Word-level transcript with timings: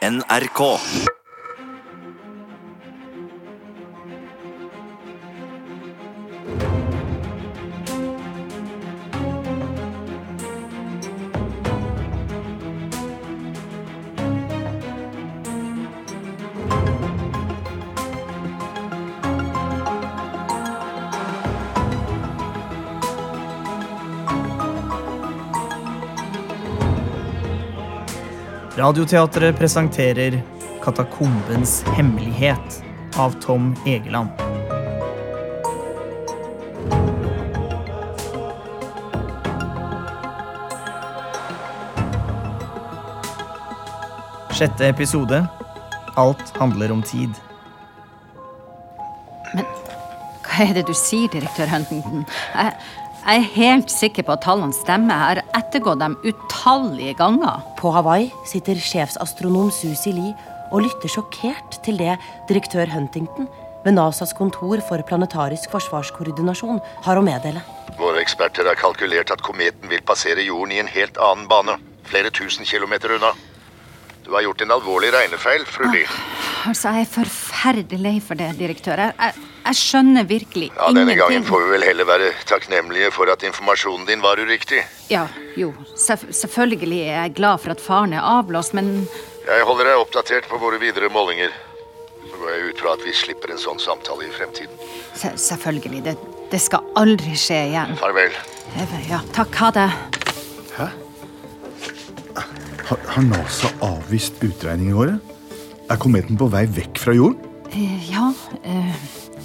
NRK. 0.00 0.80
Radioteatret 28.80 29.58
presenterer 29.58 30.42
Katakombens 30.82 31.82
hemmelighet 31.96 32.84
av 33.16 33.30
Tom 33.42 33.74
Egeland. 33.86 34.28
Sjette 44.50 44.88
episode. 44.88 45.46
Alt 46.16 46.56
handler 46.56 46.92
om 46.92 47.02
tid. 47.02 47.36
Men 49.52 49.68
Hva 50.40 50.70
er 50.70 50.78
det 50.80 50.86
du 50.88 50.96
sier, 50.96 51.28
direktør 51.28 51.68
Huntington? 51.68 52.24
Jeg, 52.56 52.72
jeg 53.26 53.44
er 53.44 53.52
helt 53.60 53.92
sikker 53.92 54.24
på 54.24 54.38
at 54.38 54.46
tallene 54.48 54.72
stemmer. 54.72 55.36
Jeg 55.36 55.49
har 55.70 55.78
ettergått 55.78 56.00
dem 56.00 56.16
utallige 56.24 57.14
ganger. 57.14 57.60
På 57.78 57.92
Hawaii 57.92 58.30
sitter 58.46 58.74
sjefsastronom 58.74 59.70
Susi 59.70 60.12
Lee 60.12 60.34
og 60.72 60.82
lytter 60.82 61.08
sjokkert 61.08 61.78
til 61.84 61.98
det 61.98 62.16
direktør 62.48 62.90
Huntington 62.90 63.46
ved 63.84 63.94
NASAs 63.94 64.32
kontor 64.34 64.80
for 64.82 65.00
planetarisk 65.02 65.70
forsvarskoordinasjon 65.70 66.80
har 67.04 67.16
å 67.16 67.22
meddele. 67.22 67.62
Våre 67.98 68.20
eksperter 68.20 68.66
har 68.66 68.76
kalkulert 68.76 69.30
at 69.30 69.42
kometen 69.42 69.88
vil 69.88 70.02
passere 70.02 70.42
jorden 70.42 70.74
i 70.74 70.80
en 70.80 70.90
helt 70.90 71.16
annen 71.18 71.46
bane. 71.48 71.78
Flere 72.04 72.30
tusen 72.30 72.66
kilometer 72.66 73.14
unna. 73.14 73.32
Du 74.24 74.34
har 74.34 74.42
gjort 74.42 74.62
en 74.62 74.74
alvorlig 74.74 75.12
regnefeil, 75.14 75.64
fru 75.66 75.86
Lee. 75.92 76.06
Altså, 76.66 76.90
Jeg 76.90 77.06
er 77.06 77.14
forferdelig 77.14 77.98
lei 77.98 78.18
for 78.20 78.34
det, 78.34 78.52
direktør. 78.58 78.98
Jeg, 78.98 79.34
jeg, 79.66 79.76
skjønner 79.78 80.24
virkelig 80.28 80.70
Ja, 80.76 80.88
Denne 80.96 81.14
gangen 81.18 81.44
får 81.46 81.64
vi 81.64 81.70
vel 81.74 81.84
heller 81.86 82.08
være 82.08 82.30
takknemlige 82.48 83.10
for 83.14 83.30
at 83.32 83.42
informasjonen 83.46 84.06
din 84.08 84.22
var 84.24 84.40
uriktig. 84.40 84.82
Ja, 85.10 85.26
jo, 85.56 85.72
selv, 85.96 86.26
selvfølgelig 86.34 87.00
er 87.06 87.16
jeg 87.24 87.34
glad 87.38 87.58
for 87.64 87.70
at 87.74 87.80
faren 87.80 88.12
er 88.16 88.22
avblåst, 88.24 88.74
men 88.74 89.06
Jeg 89.46 89.64
holder 89.66 89.84
deg 89.90 89.98
oppdatert 90.04 90.48
på 90.50 90.58
våre 90.62 90.78
videre 90.80 91.08
målinger. 91.10 91.50
Så 92.30 92.36
går 92.38 92.50
jeg 92.54 92.68
ut 92.70 92.80
fra 92.84 92.92
at 92.94 93.02
vi 93.04 93.12
slipper 93.16 93.50
en 93.54 93.58
sånn 93.58 93.80
samtale 93.82 94.28
i 94.28 94.30
fremtiden. 94.32 94.76
se, 95.14 95.32
selvfølgelig, 95.36 96.02
det, 96.04 96.14
det 96.52 96.60
skal 96.60 96.84
aldri 96.96 97.34
skje 97.36 97.58
igjen. 97.72 97.96
Farvel. 98.00 98.36
Ja, 99.10 99.18
takk, 99.34 99.54
ha 99.60 99.70
det. 99.74 99.88
Har, 102.90 102.98
har 103.14 103.22
NASA 103.22 103.70
avvist 103.86 104.40
utregningene 104.42 104.96
våre? 104.98 105.16
Er 105.90 105.98
kometen 105.98 106.38
på 106.38 106.46
vei 106.50 106.64
vekk 106.70 106.98
fra 107.02 107.14
jorden? 107.14 107.38
Eh, 107.70 108.10
Ja, 108.10 108.30
eh, 108.66 108.94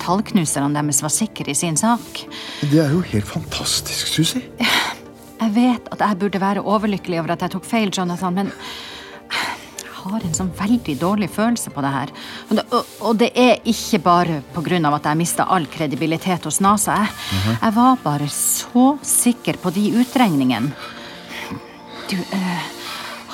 tallknuserne 0.05 0.77
deres 0.77 1.01
var 1.03 1.13
sikre 1.13 1.51
i 1.51 1.57
sin 1.57 1.77
sak. 1.79 2.23
Det 2.61 2.81
er 2.83 2.93
jo 2.93 3.01
helt 3.13 3.27
fantastisk, 3.29 4.13
Susi. 4.13 4.45
Jeg 5.35 5.51
vet 5.51 5.87
at 5.91 5.99
jeg 5.99 6.17
burde 6.17 6.39
være 6.39 6.61
overlykkelig 6.63 7.17
over 7.19 7.33
at 7.33 7.41
jeg 7.43 7.51
tok 7.53 7.65
feil, 7.67 7.89
Jonathan, 7.93 8.33
men 8.33 8.51
jeg 8.55 9.91
har 9.99 10.23
en 10.23 10.37
sånn 10.37 10.51
veldig 10.55 10.95
dårlig 11.01 11.27
følelse 11.33 11.73
på 11.75 11.83
det 11.83 11.91
her. 11.91 12.13
Og 12.47 12.53
det, 12.55 12.63
og, 12.71 12.93
og 13.09 13.19
det 13.19 13.29
er 13.35 13.67
ikke 13.67 13.99
bare 14.05 14.37
av 14.47 14.95
at 14.95 15.09
jeg 15.09 15.19
mista 15.19 15.45
all 15.51 15.67
kredibilitet 15.67 16.47
hos 16.47 16.61
NASA. 16.63 16.95
Jeg, 17.03 17.57
jeg 17.59 17.75
var 17.75 17.99
bare 18.01 18.29
så 18.31 18.87
sikker 19.03 19.59
på 19.59 19.75
de 19.75 19.89
utregningene. 19.99 20.71
Du, 22.09 22.15
eh, 22.15 22.65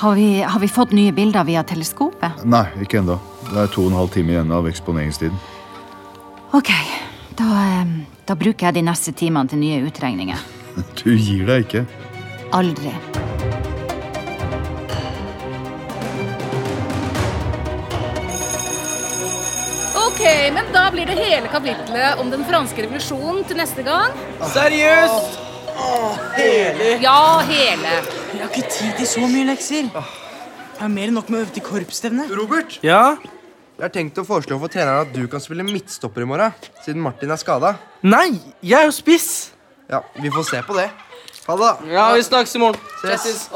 har, 0.01 0.17
vi, 0.17 0.41
har 0.41 0.59
vi 0.59 0.73
fått 0.73 0.97
nye 0.97 1.13
bilder 1.13 1.45
via 1.45 1.61
teleskopet? 1.63 2.41
Nei, 2.49 2.65
ikke 2.81 3.03
ennå. 3.05 3.21
Det 3.51 3.59
er 3.61 3.71
to 3.71 3.85
og 3.85 3.93
en 3.93 3.99
halv 4.01 4.13
time 4.17 4.33
igjen 4.33 4.57
av 4.57 4.67
eksponeringstiden. 4.73 5.37
Ok, 6.53 6.69
da, 7.39 7.43
eh, 7.43 7.85
da 8.27 8.35
bruker 8.35 8.67
jeg 8.67 8.73
de 8.79 8.83
neste 8.83 9.13
timene 9.15 9.47
til 9.51 9.61
nye 9.63 9.81
utregninger. 9.87 10.47
Du 11.01 11.11
gir 11.15 11.45
deg 11.47 11.65
ikke. 11.67 11.85
Aldri. 12.55 12.91
Ok, 20.01 20.21
men 20.55 20.71
da 20.73 20.85
blir 20.93 21.07
det 21.07 21.15
hele 21.19 21.47
kapitlet 21.51 22.19
om 22.21 22.31
den 22.31 22.43
franske 22.47 22.83
revolusjonen 22.85 23.43
til 23.47 23.59
neste 23.59 23.83
gang. 23.85 24.15
Seriøst? 24.53 25.37
Ja, 27.01 27.19
hele. 27.47 27.93
Jeg 28.35 28.41
har 28.41 28.49
ikke 28.51 28.69
tid 28.69 28.97
til 28.99 29.07
så 29.09 29.27
mye 29.27 29.47
lekser. 29.51 29.87
Jeg 29.91 30.81
har 30.81 30.91
mer 30.91 31.09
enn 31.11 31.17
nok 31.17 31.29
med 31.31 31.41
å 31.41 31.45
øve 31.45 31.55
til 31.55 31.65
korpsstevne. 31.65 32.27
Robert, 32.37 32.79
Ja? 32.85 33.15
Jeg 33.81 33.87
har 33.87 33.93
tenkt 33.95 34.19
å 34.21 34.23
foreslå 34.27 34.59
for 34.61 34.69
treneren 34.69 35.07
at 35.07 35.13
du 35.15 35.23
kan 35.31 35.41
spille 35.41 35.63
midtstopper 35.65 36.21
i 36.21 36.27
morgen, 36.29 36.53
siden 36.85 37.01
Martin 37.01 37.31
er 37.33 37.39
skada. 37.41 37.71
Nei, 38.05 38.27
jeg 38.61 38.77
er 38.77 38.85
jo 38.85 38.93
spiss. 38.93 39.29
Ja, 39.89 40.03
vi 40.21 40.29
får 40.29 40.45
se 40.51 40.59
på 40.67 40.75
det. 40.77 40.85
Ha 41.47 41.55
det. 41.57 41.65
da. 41.65 41.71
Ja, 41.89 42.03
vi 42.13 42.21
snakkes 42.27 42.53
i 42.55 42.61
morgen. 42.61 42.77
Ses. 43.01 43.47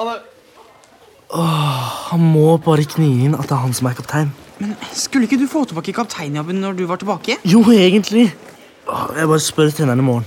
Han 2.09 2.23
må 2.33 2.55
bare 2.65 2.85
knie 2.89 3.27
inn 3.27 3.35
at 3.37 3.45
det 3.49 3.53
er 3.53 3.61
han 3.67 3.75
som 3.77 3.89
er 3.91 3.97
kaptein. 3.97 4.31
Men 4.57 4.73
skulle 4.97 5.27
ikke 5.29 5.37
du 5.41 5.45
få 5.51 5.61
tilbake 5.69 5.93
kapteinjobben 5.93 6.57
når 6.63 6.77
du 6.79 6.85
var 6.89 6.97
tilbake? 7.01 7.37
Jo, 7.45 7.61
egentlig. 7.75 8.31
Åh, 8.89 9.05
Jeg 9.17 9.29
bare 9.29 9.43
spør 9.43 9.69
treneren 9.77 10.01
i 10.01 10.07
morgen. 10.09 10.25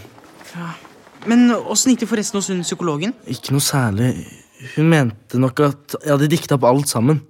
Men 1.27 1.49
åssen 1.59 1.91
gikk 1.93 2.05
det 2.05 2.11
forresten 2.13 2.39
hos 2.39 2.49
hun 2.53 2.63
psykologen? 2.63 3.15
Ikke 3.27 3.51
noe 3.57 3.65
særlig. 3.65 4.13
Hun 4.77 4.89
mente 4.91 5.43
nok 5.43 5.61
at 5.67 5.99
jeg 6.05 6.13
hadde 6.15 6.31
dikta 6.31 6.55
opp 6.59 6.67
alt 6.71 6.89
sammen. 6.91 7.21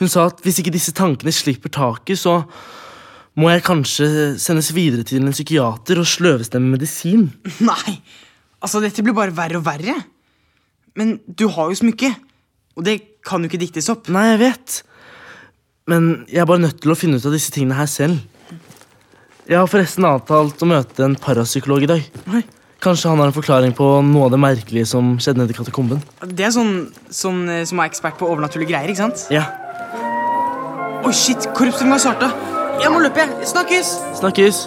Hun 0.00 0.10
sa 0.12 0.26
at 0.28 0.42
hvis 0.44 0.60
ikke 0.60 0.74
disse 0.74 0.92
tankene 0.96 1.32
slipper 1.32 1.72
taket, 1.72 2.20
så 2.20 2.42
må 3.36 3.50
jeg 3.52 3.64
kanskje 3.66 4.08
sendes 4.40 4.70
videre 4.76 5.04
til 5.08 5.24
en 5.24 5.34
psykiater 5.34 6.00
og 6.00 6.08
sløves 6.08 6.52
dem 6.52 6.66
med 6.66 6.78
medisin. 6.78 7.28
Nei, 7.70 7.98
altså 8.60 8.82
dette 8.84 9.04
blir 9.04 9.16
bare 9.16 9.34
verre 9.36 9.60
og 9.60 9.66
verre. 9.66 9.96
Men 10.96 11.18
du 11.28 11.48
har 11.52 11.72
jo 11.72 11.80
smykke, 11.80 12.12
og 12.76 12.86
det 12.88 13.00
kan 13.26 13.42
jo 13.42 13.50
ikke 13.50 13.60
diktes 13.60 13.90
opp. 13.92 14.08
Nei, 14.12 14.30
jeg 14.32 14.42
vet. 14.44 14.78
Men 15.90 16.08
jeg 16.30 16.42
er 16.42 16.48
bare 16.48 16.64
nødt 16.64 16.80
til 16.82 16.92
å 16.92 16.98
finne 16.98 17.20
ut 17.20 17.28
av 17.28 17.36
disse 17.36 17.52
tingene 17.54 17.76
her 17.78 17.88
selv. 17.90 18.20
Jeg 19.46 19.60
har 19.60 19.68
forresten 19.70 20.06
avtalt 20.08 20.62
å 20.64 20.68
møte 20.68 21.04
en 21.06 21.14
parapsykolog 21.20 21.84
i 21.86 21.90
dag. 21.90 22.06
Nei. 22.32 22.42
Kanskje 22.82 23.08
han 23.08 23.20
har 23.22 23.30
en 23.30 23.36
forklaring 23.36 23.72
på 23.76 23.84
noe 24.04 24.26
av 24.26 24.32
det 24.34 24.40
merkelige 24.42 24.88
som 24.90 25.14
skjedde 25.22 25.40
nede 25.40 25.54
i 25.54 25.56
katakomben. 25.56 26.02
Det 26.28 26.48
er 26.48 26.52
sånn, 26.54 26.74
sånn 27.14 27.46
eh, 27.52 27.62
som 27.68 27.80
er 27.80 27.88
ekspert 27.88 28.18
på 28.20 28.28
overnaturlige 28.28 28.72
greier, 28.72 28.90
ikke 28.92 29.04
sant? 29.04 29.24
Ja, 29.32 29.46
Oi, 31.06 31.12
shit, 31.14 31.44
korpsstevnet 31.54 31.92
har 31.92 32.00
starta. 32.02 32.28
Jeg 32.82 32.90
må 32.90 32.98
løpe, 32.98 33.20
jeg. 33.22 33.46
Snakkes! 33.46 33.92
snakkes. 34.18 34.64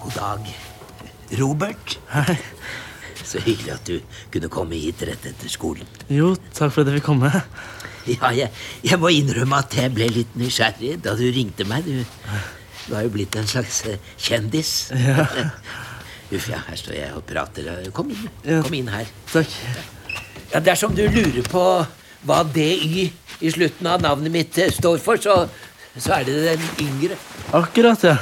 God 0.00 0.16
dag. 0.16 0.56
Robert. 1.36 1.98
Så 3.28 3.44
hyggelig 3.44 3.76
at 3.76 3.84
du 3.84 4.00
kunne 4.32 4.48
komme 4.48 4.80
hit 4.80 5.04
rett 5.04 5.28
etter 5.28 5.52
skolen. 5.52 5.84
Jo, 6.08 6.32
takk 6.56 6.72
for 6.72 6.80
at 6.80 6.94
jeg 6.94 7.02
fikk 7.02 7.12
komme. 7.12 7.42
Ja, 8.14 8.30
jeg, 8.36 8.50
jeg 8.84 8.98
må 9.00 9.08
innrømme 9.14 9.62
at 9.64 9.74
jeg 9.78 9.92
ble 9.96 10.10
litt 10.12 10.34
nysgjerrig 10.36 10.98
da 11.04 11.14
du 11.16 11.24
ringte 11.32 11.64
meg. 11.68 11.86
Du, 11.88 12.04
du 12.84 12.94
har 12.96 13.06
jo 13.06 13.12
blitt 13.14 13.36
en 13.40 13.48
slags 13.48 13.82
eh, 13.88 13.98
kjendis. 14.20 14.74
Ja. 14.92 15.24
Uff, 16.34 16.48
ja, 16.50 16.60
her 16.66 16.76
står 16.80 16.96
jeg 16.98 17.16
og 17.16 17.24
prater. 17.28 17.68
Kom 17.96 18.10
inn, 18.12 18.28
kom 18.64 18.76
inn 18.76 18.88
her. 18.92 19.08
Takk. 19.32 19.52
Ja, 20.52 20.60
Dersom 20.64 20.94
du 20.96 21.04
lurer 21.08 21.44
på 21.48 21.64
hva 22.24 22.38
DY 22.54 23.04
i 23.44 23.52
slutten 23.52 23.88
av 23.90 24.04
navnet 24.04 24.32
mitt 24.32 24.58
eh, 24.60 24.72
står 24.72 25.00
for, 25.04 25.20
så, 25.20 25.44
så 25.96 26.18
er 26.20 26.28
det 26.28 26.40
den 26.46 26.64
yngre. 26.86 27.18
Akkurat, 27.56 28.04
ja. 28.08 28.16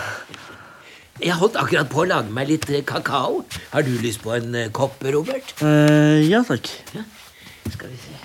Jeg 1.22 1.36
holdt 1.38 1.58
akkurat 1.60 1.90
på 1.92 2.02
å 2.02 2.08
lage 2.08 2.32
meg 2.34 2.48
litt 2.50 2.66
eh, 2.72 2.82
kakao. 2.86 3.42
Har 3.74 3.86
du 3.86 3.92
lyst 4.02 4.22
på 4.24 4.34
en 4.34 4.54
eh, 4.58 4.70
kopp, 4.74 5.02
Robert? 5.14 5.54
Eh, 5.62 6.22
ja 6.26 6.42
takk. 6.46 6.70
Skal 7.70 7.92
vi 7.92 7.98
se. 8.00 8.21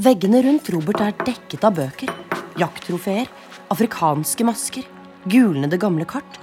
Veggene 0.00 0.40
rundt 0.40 0.70
Robert 0.72 1.02
er 1.04 1.12
dekket 1.20 1.64
av 1.68 1.74
bøker, 1.76 2.08
jakttrofeer, 2.56 3.26
afrikanske 3.72 4.44
masker, 4.48 4.86
gulnede 5.28 5.76
gamle 5.80 6.06
kart 6.08 6.38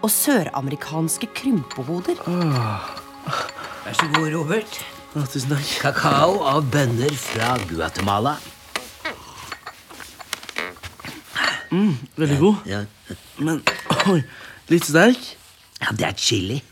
og 0.00 0.08
søramerikanske 0.12 1.28
krympehoder. 1.36 2.16
Vær 2.24 3.98
så 3.98 4.08
god, 4.14 4.30
Robert. 4.32 4.78
Å, 5.14 5.24
tusen 5.28 5.52
takk. 5.52 5.68
Kakao 5.84 6.38
av 6.48 6.64
bønner 6.72 7.12
fra 7.20 7.52
Guatemala. 7.68 8.38
Mm, 11.74 11.92
veldig 12.16 12.40
god. 12.40 12.64
Ja. 12.70 12.80
Men 13.36 13.60
oi, 14.14 14.22
litt 14.72 14.88
sterk. 14.88 15.28
ja, 15.82 15.92
det 15.92 16.08
er 16.08 16.16
chili. 16.16 16.62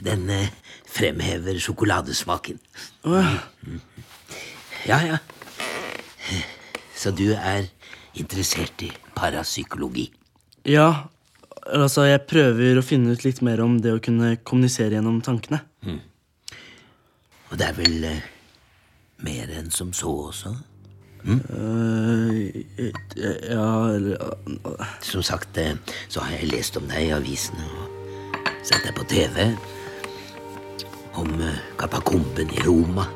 Den 0.00 0.24
eh, 0.32 0.48
fremhever 0.88 1.60
sjokoladesmaken. 1.60 2.56
Oh, 3.04 3.20
ja. 3.20 3.76
Ja, 4.88 4.98
ja. 5.12 5.20
Så 6.96 7.10
du 7.16 7.32
er 7.34 7.66
interessert 8.18 8.84
i 8.84 8.90
parapsykologi? 9.16 10.10
Ja, 10.68 11.08
altså 11.66 12.06
jeg 12.06 12.26
prøver 12.30 12.78
å 12.78 12.84
finne 12.86 13.16
ut 13.16 13.24
litt 13.26 13.42
mer 13.42 13.62
om 13.64 13.80
det 13.82 13.94
å 13.96 14.02
kunne 14.02 14.36
kommunisere 14.42 14.98
gjennom 14.98 15.22
tankene. 15.24 15.62
Og 17.52 17.58
det 17.60 17.66
er 17.68 17.74
vel 17.76 18.04
eh, 18.08 18.28
mer 19.26 19.50
enn 19.58 19.68
som 19.74 19.90
så 19.92 20.12
også? 20.30 20.54
Eh, 21.22 22.62
ja, 23.50 23.88
eller 23.94 24.16
uh, 24.64 24.86
Som 25.00 25.22
sagt, 25.22 25.58
eh, 25.60 25.76
så 26.08 26.20
har 26.20 26.32
jeg 26.38 26.48
lest 26.50 26.76
om 26.80 26.88
deg 26.90 27.10
i 27.10 27.12
avisene 27.14 27.66
og 27.76 28.48
sett 28.64 28.82
deg 28.86 28.96
på 28.96 29.06
TV. 29.10 29.52
Om 31.20 31.30
eh, 31.44 31.60
katakomben 31.78 32.50
i 32.56 32.64
Roma. 32.64 33.06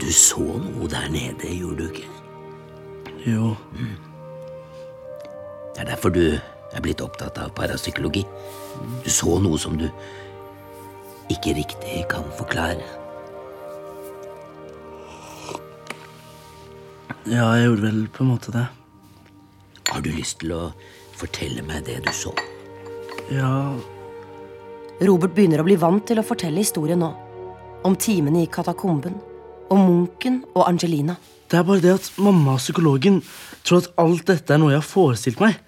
Du 0.00 0.08
så 0.12 0.40
noe 0.40 0.88
der 0.88 1.10
nede, 1.12 1.50
gjorde 1.54 1.84
du 1.84 1.92
ikke? 1.92 2.08
Jo. 3.28 3.52
Det 5.74 5.84
er 5.84 5.90
derfor 5.92 6.14
du 6.14 6.24
er 6.32 6.82
blitt 6.82 7.02
opptatt 7.04 7.38
av 7.42 7.52
parapsykologi. 7.56 8.24
Du 9.04 9.10
så 9.12 9.36
noe 9.42 9.60
som 9.60 9.76
du 9.78 9.86
ikke 11.30 11.54
riktig 11.60 12.02
kan 12.10 12.26
forklare. 12.38 12.82
Ja, 17.28 17.52
jeg 17.54 17.68
gjorde 17.68 17.84
vel 17.84 18.04
på 18.10 18.24
en 18.24 18.32
måte 18.32 18.54
det. 18.56 18.66
Har 19.90 20.02
du 20.02 20.10
lyst 20.14 20.40
til 20.40 20.54
å 20.56 20.62
fortelle 21.20 21.62
meg 21.66 21.84
det 21.86 22.00
du 22.06 22.12
så? 22.16 22.32
Ja, 23.30 23.76
Robert 25.00 25.32
begynner 25.36 25.62
å 25.62 25.64
bli 25.64 25.78
vant 25.80 26.02
til 26.08 26.18
å 26.20 26.26
fortelle 26.26 26.60
historien 26.60 27.00
nå. 27.00 27.08
Om 27.88 27.94
timene 27.96 28.42
i 28.42 28.48
katakomben. 28.52 29.14
Om 29.70 29.82
munken 29.86 30.40
og 30.54 30.66
Angelina. 30.68 31.16
det 31.50 31.58
er 31.58 31.66
bare 31.66 31.82
det 31.82 31.92
at 31.94 32.12
mamma 32.18 32.52
og 32.56 32.62
psykologen 32.62 33.20
tror 33.66 33.82
at 33.82 33.90
alt 33.98 34.26
dette 34.26 34.54
er 34.54 34.58
noe 34.62 34.70
jeg 34.70 34.80
har 34.82 34.86
forestilt 34.86 35.40
meg. 35.42 35.58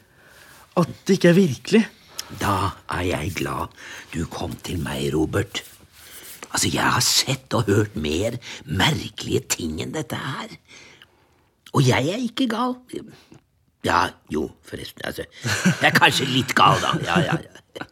At 0.79 0.89
det 1.07 1.19
ikke 1.19 1.29
er 1.33 1.39
virkelig. 1.39 1.83
Da 2.41 2.73
er 2.89 3.03
jeg 3.09 3.35
glad 3.37 3.75
du 4.15 4.25
kom 4.31 4.55
til 4.65 4.79
meg, 4.83 5.11
Robert. 5.15 5.63
Altså, 6.53 6.69
jeg 6.73 6.85
har 6.85 7.01
sett 7.05 7.55
og 7.57 7.67
hørt 7.69 7.97
mer 7.97 8.37
merkelige 8.69 9.41
ting 9.57 9.81
enn 9.83 9.95
dette 9.95 10.19
her. 10.21 10.55
Og 11.73 11.87
jeg 11.87 12.13
er 12.13 12.21
ikke 12.21 12.49
gal. 12.53 12.77
Ja, 13.85 14.05
jo, 14.31 14.51
forresten. 14.69 15.03
Altså, 15.05 15.25
jeg 15.81 15.89
er 15.89 15.97
kanskje 15.97 16.29
litt 16.31 16.55
gal, 16.55 16.79
da. 16.85 16.93
Ja, 17.07 17.19
ja, 17.27 17.39
ja. 17.81 17.87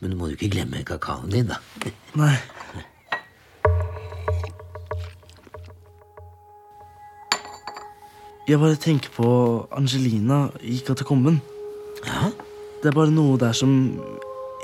Men 0.00 0.12
du 0.12 0.18
må 0.20 0.28
jo 0.28 0.36
ikke 0.36 0.52
glemme 0.58 0.84
kakaoen 0.86 1.32
din, 1.32 1.48
da. 1.50 1.58
Nei. 2.20 2.36
Jeg 8.48 8.56
bare 8.62 8.78
tenker 8.80 9.12
på 9.12 9.28
Angelina 9.76 10.46
i 10.64 10.78
katakomben. 10.80 11.42
Ja? 12.06 12.30
Det 12.80 12.88
er 12.88 12.96
bare 12.96 13.12
noe 13.12 13.36
der 13.36 13.52
som 13.52 13.74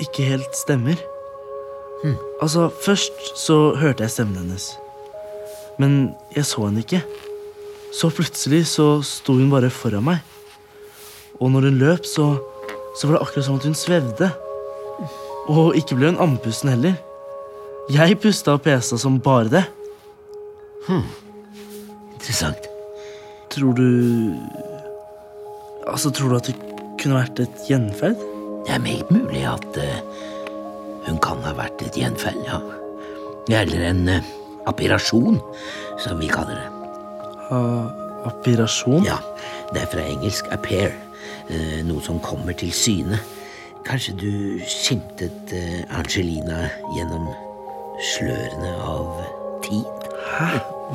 ikke 0.01 0.25
helt 0.25 0.57
stemmer. 0.57 0.97
Altså, 2.41 2.71
først 2.81 3.37
så 3.37 3.75
hørte 3.77 4.01
jeg 4.01 4.15
stemmen 4.15 4.41
hennes. 4.41 4.71
Men 5.77 6.15
jeg 6.33 6.49
så 6.49 6.65
henne 6.65 6.81
ikke. 6.81 7.03
Så 7.93 8.09
plutselig 8.09 8.65
så 8.73 8.89
sto 9.05 9.37
hun 9.37 9.53
bare 9.53 9.69
foran 9.69 10.09
meg. 10.09 10.19
Og 11.37 11.53
når 11.53 11.69
hun 11.69 11.81
løp, 11.85 12.09
så, 12.09 12.31
så 12.97 13.05
var 13.05 13.19
det 13.19 13.23
akkurat 13.27 13.45
som 13.45 13.61
at 13.61 13.69
hun 13.69 13.77
svevde. 13.77 14.33
Og 15.45 15.75
ikke 15.77 15.99
ble 15.99 16.09
hun 16.09 16.21
andpusten 16.25 16.73
heller. 16.73 16.97
Jeg 17.93 18.17
pusta 18.17 18.57
og 18.57 18.65
pesa 18.65 18.97
som 18.97 19.21
bare 19.21 19.59
det. 19.59 19.67
Interessant. 20.89 22.74
Tror 23.55 23.73
du 23.73 23.89
Altså, 25.87 26.09
tror 26.09 26.29
du 26.29 26.35
at 26.35 26.47
det 26.49 26.55
kunne 26.99 27.19
vært 27.19 27.39
et 27.39 27.59
gjenferd? 27.69 28.17
Det 28.65 28.73
er 28.73 28.81
meget 28.81 29.11
mulig 29.13 29.43
at 29.45 29.77
uh, 29.77 29.99
hun 31.05 31.19
kan 31.21 31.43
ha 31.45 31.53
vært 31.53 31.83
et 31.85 31.99
gjenferd, 31.99 32.39
ja. 32.47 32.57
Eller 33.61 33.83
en 33.91 34.09
uh, 34.09 34.31
apirasjon, 34.65 35.37
som 36.01 36.17
vi 36.17 36.31
kaller 36.31 36.57
det. 36.57 36.69
Appirasjon? 38.25 39.05
Ja, 39.05 39.19
det 39.69 39.83
er 39.83 39.91
fra 39.93 40.07
engelsk 40.09 40.51
appear, 40.55 40.95
Uh, 41.45 41.81
noe 41.85 42.01
som 42.01 42.17
kommer 42.25 42.55
til 42.57 42.71
syne. 42.73 43.19
Kanskje 43.85 44.15
du 44.17 44.31
skimtet 44.65 45.51
eh, 45.53 45.83
Angelina 45.93 46.71
gjennom 46.95 47.27
slørene 48.01 48.71
av 48.81 49.19
tid? 49.61 50.07
Hæ? 50.31 50.47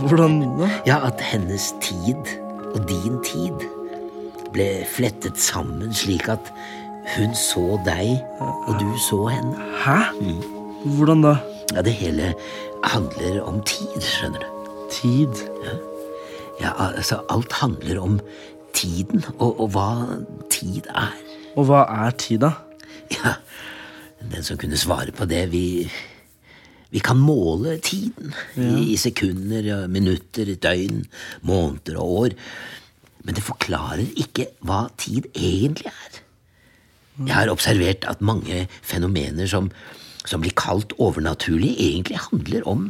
Hvordan 0.03 0.41
da? 0.59 0.71
Ja, 0.89 0.97
at 1.07 1.23
hennes 1.23 1.71
tid 1.85 2.35
og 2.75 2.89
din 2.89 3.19
tid 3.27 3.67
ble 4.55 4.69
flettet 4.91 5.39
sammen 5.39 5.95
slik 5.95 6.29
at 6.29 6.53
hun 7.17 7.35
så 7.35 7.79
deg, 7.87 8.21
og 8.41 8.77
du 8.81 8.89
så 9.09 9.27
henne. 9.33 9.57
Hæ? 9.83 9.99
Hvordan 10.85 11.23
da? 11.25 11.37
Ja, 11.75 11.83
det 11.83 11.93
hele 11.93 12.35
handler 12.85 13.41
om 13.43 13.63
tid, 13.67 14.01
skjønner 14.01 14.43
du. 14.43 14.47
Tid? 14.91 15.43
Ja, 16.61 16.73
altså, 16.79 17.21
alt 17.31 17.53
handler 17.53 18.01
om 18.01 18.21
tiden, 18.75 19.25
og, 19.39 19.61
og 19.61 19.69
hva 19.75 19.91
tid 20.51 20.87
er. 20.95 21.15
Og 21.57 21.67
hva 21.71 21.85
er 22.05 22.11
tid, 22.11 22.39
da? 22.45 22.53
Ja, 23.11 23.35
den 24.21 24.47
som 24.47 24.59
kunne 24.61 24.79
svare 24.79 25.13
på 25.13 25.25
det, 25.25 25.49
vi 25.53 25.91
Vi 26.91 27.03
kan 27.05 27.21
måle 27.23 27.77
tiden 27.85 28.33
i, 28.59 28.93
i 28.95 28.97
sekunder, 28.99 29.87
minutter, 29.91 30.55
døgn, 30.59 31.05
måneder 31.47 32.01
og 32.03 32.17
år. 32.25 32.37
Men 33.23 33.37
det 33.37 33.45
forklarer 33.47 34.07
ikke 34.19 34.49
hva 34.67 34.87
tid 34.99 35.29
egentlig 35.35 35.91
er. 35.93 36.21
Jeg 37.21 37.37
har 37.37 37.53
observert 37.53 38.07
at 38.09 38.23
mange 38.25 38.65
fenomener 38.81 39.49
som, 39.51 39.69
som 40.25 40.41
blir 40.41 40.55
kalt 40.57 40.95
overnaturlige, 40.99 41.77
egentlig 41.91 42.21
handler 42.31 42.65
om 42.69 42.87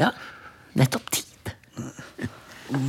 ja, 0.00 0.10
nettopp 0.78 1.10
tid. 1.12 1.52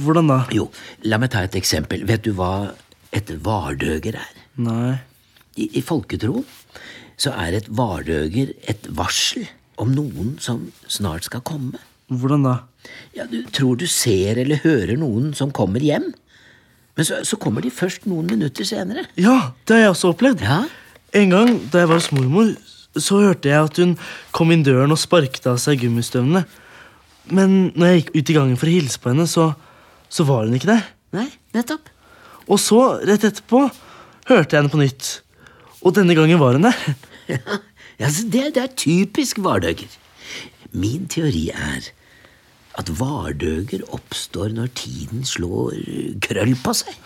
Hvordan 0.05 0.31
da? 0.31 0.39
Jo, 0.55 0.69
la 1.05 1.19
meg 1.21 1.33
ta 1.33 1.43
et 1.45 1.57
eksempel. 1.59 2.05
Vet 2.07 2.23
du 2.25 2.31
hva 2.37 2.71
et 3.15 3.29
vardøger 3.45 4.17
er? 4.21 4.39
Nei. 4.63 4.95
I, 5.59 5.69
I 5.79 5.83
folketroen 5.85 6.47
så 7.19 7.31
er 7.39 7.59
et 7.59 7.67
vardøger 7.71 8.55
et 8.71 8.89
varsel 8.95 9.45
om 9.81 9.91
noen 9.95 10.35
som 10.43 10.67
snart 10.87 11.27
skal 11.27 11.43
komme. 11.45 11.79
Hvordan 12.11 12.45
da? 12.45 12.55
Ja, 13.17 13.25
Du 13.25 13.39
tror 13.49 13.77
du 13.79 13.87
ser 13.89 14.37
eller 14.37 14.61
hører 14.63 14.95
noen 15.01 15.33
som 15.37 15.51
kommer 15.55 15.81
hjem, 15.81 16.11
men 16.95 17.03
så, 17.07 17.23
så 17.27 17.35
kommer 17.41 17.65
de 17.65 17.71
først 17.73 18.05
noen 18.07 18.29
minutter 18.29 18.63
senere. 18.67 19.07
Ja, 19.19 19.51
det 19.67 19.75
har 19.75 19.81
jeg 19.87 19.95
også 19.95 20.13
opplevd. 20.13 20.43
Ja, 20.45 20.61
En 21.15 21.31
gang 21.31 21.49
da 21.71 21.81
jeg 21.81 21.89
var 21.89 21.99
hos 21.99 22.11
mormor, 22.11 22.53
så 22.95 23.17
hørte 23.23 23.49
jeg 23.51 23.67
at 23.67 23.77
hun 23.81 23.97
kom 24.35 24.51
inn 24.51 24.63
døren 24.63 24.91
og 24.93 24.99
sparket 24.99 25.47
av 25.51 25.57
seg 25.63 25.81
gummistøvlene. 25.81 26.45
Men 27.35 27.71
når 27.75 27.87
jeg 27.89 27.99
gikk 28.01 28.11
ut 28.15 28.29
i 28.31 28.35
gangen 28.37 28.59
for 28.59 28.69
å 28.69 28.75
hilse 28.75 29.01
på 29.01 29.11
henne, 29.11 29.25
så, 29.27 29.49
så 30.11 30.23
var 30.27 30.45
hun 30.45 30.55
ikke 30.55 30.69
der. 30.71 30.85
Nei, 31.15 31.27
nettopp. 31.55 31.87
Og 32.45 32.59
så, 32.61 32.79
rett 33.07 33.23
etterpå, 33.27 33.63
hørte 34.29 34.55
jeg 34.55 34.59
henne 34.61 34.71
på 34.71 34.79
nytt. 34.83 35.09
Og 35.81 35.95
denne 35.97 36.15
gangen 36.17 36.39
var 36.39 36.59
hun 36.59 36.67
der. 36.69 36.79
Ja, 37.25 37.41
så 37.99 38.25
det, 38.31 38.55
det 38.55 38.63
er 38.63 38.73
typisk 38.75 39.39
vardøger. 39.43 39.91
Min 40.75 41.07
teori 41.07 41.49
er 41.49 41.91
at 42.75 42.91
vardøger 42.99 43.85
oppstår 43.95 44.51
når 44.55 44.73
tiden 44.75 45.23
slår 45.25 45.77
krøll 46.25 46.55
på 46.63 46.73
seg. 46.75 46.97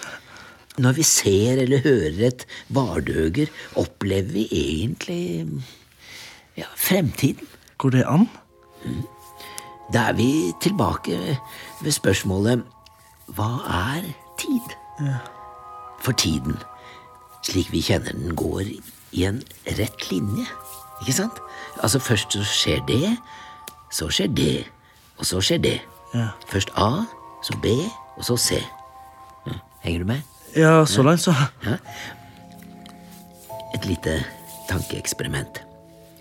Når 0.80 0.96
vi 0.98 1.04
ser 1.04 1.62
eller 1.62 1.84
hører 1.84 2.22
et 2.30 2.46
vardøger, 2.74 3.52
opplever 3.78 4.32
vi 4.34 4.48
egentlig 4.56 5.46
ja, 6.58 6.66
fremtiden. 6.76 7.48
Går 7.78 7.90
det 7.96 8.06
an? 8.08 8.28
Da 9.94 10.10
er 10.10 10.18
vi 10.18 10.54
tilbake 10.62 11.18
ved 11.84 11.92
spørsmålet 11.92 12.64
hva 13.38 13.52
er 13.94 14.10
tid? 14.40 14.74
For 16.02 16.16
tiden, 16.18 16.58
slik 17.46 17.70
vi 17.74 17.84
kjenner 17.84 18.16
den, 18.16 18.34
går 18.36 18.66
i 19.12 19.26
en 19.28 19.44
rett 19.78 20.10
linje. 20.12 20.48
Ikke 21.02 21.14
sant? 21.16 21.40
Altså 21.84 22.00
Først 22.00 22.34
så 22.36 22.44
skjer 22.44 22.82
det, 22.88 23.18
så 23.92 24.10
skjer 24.12 24.28
det, 24.36 24.66
og 25.18 25.26
så 25.26 25.42
skjer 25.42 25.62
det. 25.64 25.78
Ja. 26.14 26.28
Først 26.50 26.70
A, 26.76 27.06
så 27.46 27.56
B, 27.64 27.72
og 28.18 28.26
så 28.26 28.38
C. 28.38 28.60
Ja, 29.48 29.58
Henger 29.84 30.00
du 30.00 30.06
med? 30.06 30.22
Ja, 30.58 30.86
så 30.86 31.04
langt, 31.06 31.22
så. 31.22 31.34
Et 33.76 33.86
lite 33.86 34.18
tankeeksperiment. 34.70 35.62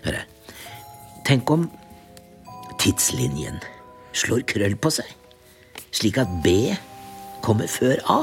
Hør 0.05 0.11
her. 0.21 0.27
Tenk 1.27 1.49
om 1.51 1.67
tidslinjen 2.79 3.59
slår 4.15 4.45
krøll 4.49 4.75
på 4.79 4.91
seg, 4.93 5.09
slik 5.93 6.17
at 6.21 6.29
B 6.45 6.71
kommer 7.45 7.67
før 7.69 7.99
A. 8.09 8.19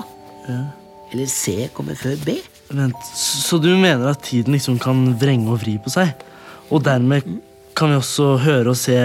eller 1.13 1.27
C 1.31 1.69
kommer 1.75 1.95
før 1.95 2.17
B. 2.25 2.39
Vent, 2.71 2.97
Så 3.15 3.59
du 3.63 3.69
mener 3.77 4.09
at 4.11 4.23
tiden 4.27 4.53
liksom 4.57 4.79
kan 4.83 5.13
vrenge 5.21 5.51
og 5.53 5.61
vri 5.63 5.77
på 5.79 5.91
seg? 5.91 6.15
Og 6.71 6.83
dermed 6.85 7.27
kan 7.77 7.93
vi 7.93 7.99
også 7.99 8.37
høre 8.43 8.73
og 8.73 8.79
se 8.81 8.97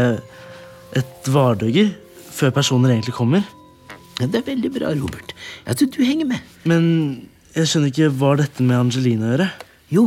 et 0.98 1.28
vardøger 1.30 1.92
før 2.32 2.54
personer 2.56 2.94
egentlig 2.94 3.14
kommer? 3.18 3.44
Det 4.22 4.38
er 4.38 4.46
veldig 4.46 4.72
bra, 4.74 4.94
Robert. 4.94 5.34
Jeg 5.66 5.78
tror 5.78 5.92
du 5.96 6.04
henger 6.06 6.30
med. 6.30 6.50
Men 6.64 6.84
jeg 7.56 7.68
skjønner 7.68 7.92
ikke 7.92 8.12
hva 8.22 8.36
dette 8.40 8.66
med 8.66 8.78
Angelina 8.78 9.28
å 9.28 9.32
gjøre. 9.34 9.48
Jo, 9.92 10.04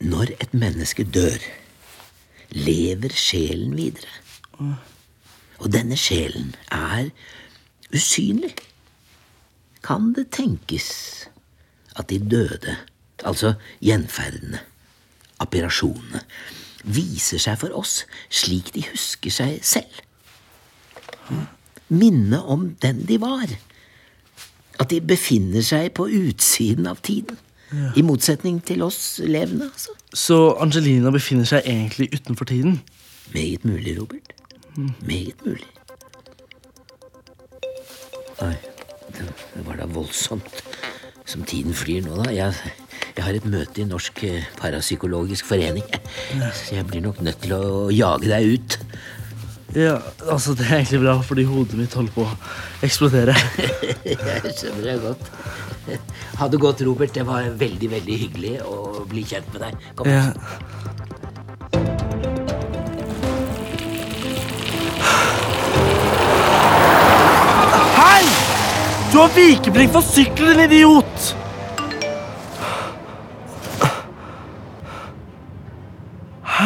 når 0.00 0.34
et 0.38 0.54
menneske 0.56 1.04
dør, 1.04 1.42
lever 2.54 3.12
sjelen 3.12 3.74
videre. 3.76 4.22
Og 5.58 5.70
denne 5.74 5.98
sjelen 5.98 6.54
er 6.72 7.10
usynlig. 7.92 8.54
Kan 9.84 10.12
det 10.16 10.28
tenkes 10.34 10.88
at 11.98 12.08
de 12.12 12.20
døde, 12.22 12.76
altså 13.26 13.56
gjenferdene, 13.82 14.62
appirasjonene, 15.42 16.22
viser 16.84 17.40
seg 17.42 17.58
for 17.60 17.74
oss 17.76 18.02
slik 18.30 18.72
de 18.74 18.84
husker 18.90 19.34
seg 19.34 19.58
selv? 19.66 20.02
Minne 21.88 22.40
om 22.44 22.70
den 22.82 23.04
de 23.08 23.18
var. 23.20 23.52
At 24.78 24.90
de 24.92 25.00
befinner 25.02 25.64
seg 25.64 25.92
på 25.98 26.06
utsiden 26.06 26.86
av 26.86 27.02
tiden. 27.02 27.38
I 27.96 28.02
motsetning 28.02 28.62
til 28.64 28.82
oss 28.86 29.18
levende, 29.20 29.68
altså. 29.68 29.92
Så 30.16 30.36
Angelina 30.56 31.10
befinner 31.12 31.44
seg 31.44 31.66
egentlig 31.68 32.08
utenfor 32.14 32.48
tiden? 32.48 32.80
Meget 33.34 33.64
mulig, 33.68 33.98
Robert. 33.98 34.32
Meget 35.04 35.44
mulig. 35.44 35.68
Det 38.38 39.26
det 39.54 39.66
var 39.66 39.76
da 39.76 39.86
voldsomt 39.90 40.62
som 41.26 41.42
tiden 41.44 41.74
flyr 41.74 42.04
nå, 42.06 42.22
da. 42.22 42.30
Jeg, 42.32 42.54
jeg 43.18 43.26
har 43.26 43.34
et 43.34 43.46
møte 43.50 43.82
i 43.82 43.84
Norsk 43.88 44.20
eh, 44.28 44.44
Parapsykologisk 44.60 45.46
Forening. 45.48 45.86
Så 46.54 46.76
jeg 46.76 46.86
blir 46.86 47.02
nok 47.02 47.18
nødt 47.26 47.40
til 47.42 47.54
å 47.56 47.88
jage 47.90 48.30
deg 48.30 48.52
ut. 48.54 48.76
Ja, 49.74 49.96
altså 50.30 50.54
Det 50.56 50.68
er 50.68 50.78
egentlig 50.78 51.00
bra, 51.02 51.16
fordi 51.26 51.44
hodet 51.48 51.80
mitt 51.80 51.96
holder 51.98 52.14
på 52.14 52.24
å 52.24 52.36
eksplodere. 52.86 53.34
jeg 54.06 54.52
skjønner 54.54 54.86
det 54.86 54.94
godt. 55.02 55.32
Ha 56.38 56.48
det 56.52 56.60
godt, 56.62 56.84
Robert. 56.86 57.10
Det 57.16 57.26
var 57.26 57.50
veldig, 57.58 57.90
veldig 57.96 58.20
hyggelig 58.22 58.54
å 58.62 59.02
bli 59.10 59.24
kjent 59.26 59.50
med 59.50 59.66
deg. 59.66 59.90
Kom. 59.98 60.06
Ja. 60.06 60.30
Hei! 67.98 68.22
Du 69.10 69.20
har 69.24 69.34
vikeplikt 69.34 69.98
for 69.98 70.06
sykkelen, 70.14 70.62
din 70.62 70.66
idiot! 70.70 71.47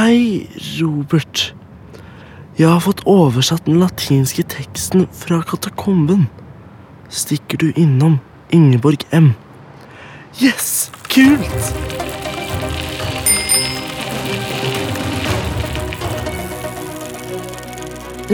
Hei, 0.03 0.49
Robert. 0.81 1.53
Jeg 2.59 2.67
har 2.67 2.81
fått 2.83 3.05
oversatt 3.07 3.69
den 3.69 3.77
latinske 3.79 4.43
teksten 4.51 5.05
fra 5.15 5.37
katakomben. 5.47 6.25
Stikker 7.07 7.61
du 7.63 7.69
innom 7.79 8.17
Ingeborg 8.51 9.05
M? 9.15 9.29
Yes! 10.41 10.91
Kult! 11.07 11.69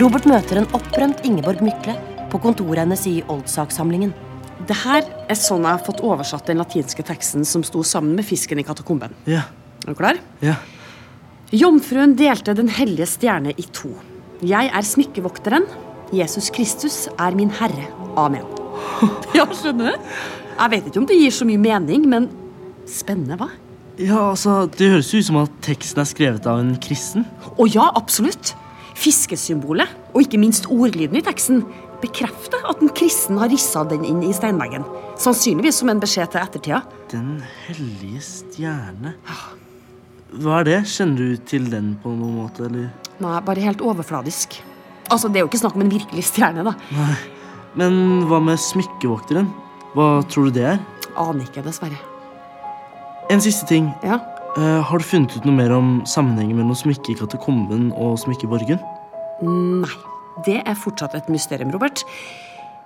Robert 0.01 0.31
møter 0.33 0.63
en 0.63 0.71
opprømt 0.73 1.21
Ingeborg 1.29 1.61
Mykle 1.69 1.99
på 2.33 2.41
kontoret 2.47 2.87
hennes 2.87 3.05
i 3.13 3.19
Oldsakssamlingen. 3.29 4.17
Det 4.65 4.81
her 4.87 5.05
er 5.05 5.37
sånn 5.37 5.69
jeg 5.69 5.75
har 5.75 5.85
fått 5.85 6.01
oversatt 6.01 6.49
den 6.49 6.65
latinske 6.65 7.05
teksten 7.13 7.45
som 7.45 7.61
sto 7.61 7.85
sammen 7.85 8.17
med 8.17 8.25
fisken 8.25 8.57
i 8.57 8.65
katakomben. 8.65 9.13
Ja. 9.29 9.45
Er 9.85 9.93
du 9.93 10.01
klar? 10.01 10.25
Ja. 10.41 10.57
Jomfruen 11.49 12.13
delte 12.13 12.53
den 12.53 12.69
hellige 12.69 13.07
stjerne 13.09 13.55
i 13.57 13.65
to. 13.73 13.89
Jeg 14.45 14.69
er 14.69 14.85
smykkevokteren. 14.85 15.65
Jesus 16.13 16.51
Kristus 16.53 17.07
er 17.17 17.37
min 17.37 17.49
herre. 17.57 17.87
Amen. 18.21 18.45
ja, 19.37 19.47
skjønner 19.57 19.95
du? 19.95 20.11
Jeg 20.59 20.73
vet 20.75 20.91
ikke 20.91 21.01
om 21.01 21.07
det 21.09 21.17
gir 21.17 21.33
så 21.33 21.47
mye 21.49 21.61
mening, 21.63 22.05
men 22.11 22.27
spennende, 22.89 23.39
hva? 23.41 23.49
Ja, 23.97 24.29
altså, 24.29 24.67
Det 24.69 24.91
høres 24.93 25.13
jo 25.15 25.23
ut 25.23 25.29
som 25.31 25.39
at 25.41 25.55
teksten 25.65 26.03
er 26.03 26.11
skrevet 26.11 26.49
av 26.51 26.61
en 26.61 26.75
kristen. 26.85 27.25
Å 27.57 27.69
ja, 27.73 27.87
absolutt. 27.97 28.53
Fiskesymbolet, 28.99 29.89
og 30.13 30.27
ikke 30.27 30.41
minst 30.43 30.69
ordlyden 30.69 31.17
i 31.17 31.25
teksten, 31.25 31.63
bekrefter 32.03 32.61
at 32.69 32.83
en 32.85 32.93
kristen 32.93 33.41
har 33.41 33.49
rissa 33.49 33.87
den 33.89 34.05
inn 34.05 34.21
i 34.27 34.35
steinveggen. 34.37 34.85
Sannsynligvis 35.19 35.81
som 35.81 35.95
en 35.95 36.03
beskjed 36.03 36.35
til 36.35 36.45
ettertida. 36.45 36.83
Den 37.15 37.39
hellige 37.65 38.21
stjerne. 38.27 39.17
Hva 40.29 40.61
er 40.61 40.67
det? 40.69 40.79
Kjenner 40.91 41.17
du 41.17 41.37
til 41.49 41.69
den 41.73 41.95
på 42.03 42.13
noen 42.13 42.35
måte, 42.43 42.67
eller? 42.69 42.91
Nei, 43.23 43.39
bare 43.47 43.65
helt 43.65 43.81
overfladisk. 43.81 44.59
Altså, 45.09 45.29
Det 45.33 45.41
er 45.41 45.47
jo 45.47 45.49
ikke 45.49 45.63
snakk 45.63 45.77
om 45.79 45.87
en 45.87 45.93
virkelig 45.93 46.25
stjerne, 46.29 46.65
da. 46.67 46.75
Nei. 46.93 47.15
Men 47.79 48.27
hva 48.29 48.41
med 48.43 48.59
smykkevokteren? 48.61 49.49
Hva 49.95 50.23
tror 50.29 50.49
du 50.49 50.59
det 50.59 50.67
er? 50.75 50.79
Aner 51.17 51.47
ikke, 51.47 51.65
dessverre. 51.65 51.97
En 53.31 53.41
siste 53.41 53.67
ting. 53.69 53.89
Ja? 54.05 54.21
Uh, 54.59 54.81
har 54.85 54.99
du 54.99 55.05
funnet 55.05 55.35
ut 55.37 55.45
noe 55.47 55.55
mer 55.57 55.73
om 55.73 56.03
sammenhengen 56.09 56.57
mellom 56.59 56.77
smykket 56.77 57.13
i 57.15 57.19
katakomben 57.21 57.91
og 57.97 58.19
smykket 58.21 58.49
i 58.49 58.53
Borgen? 58.53 58.81
Nei. 59.45 59.97
Det 60.47 60.61
er 60.63 60.77
fortsatt 60.79 61.17
et 61.19 61.29
mysterium, 61.33 61.73
Robert. 61.75 62.05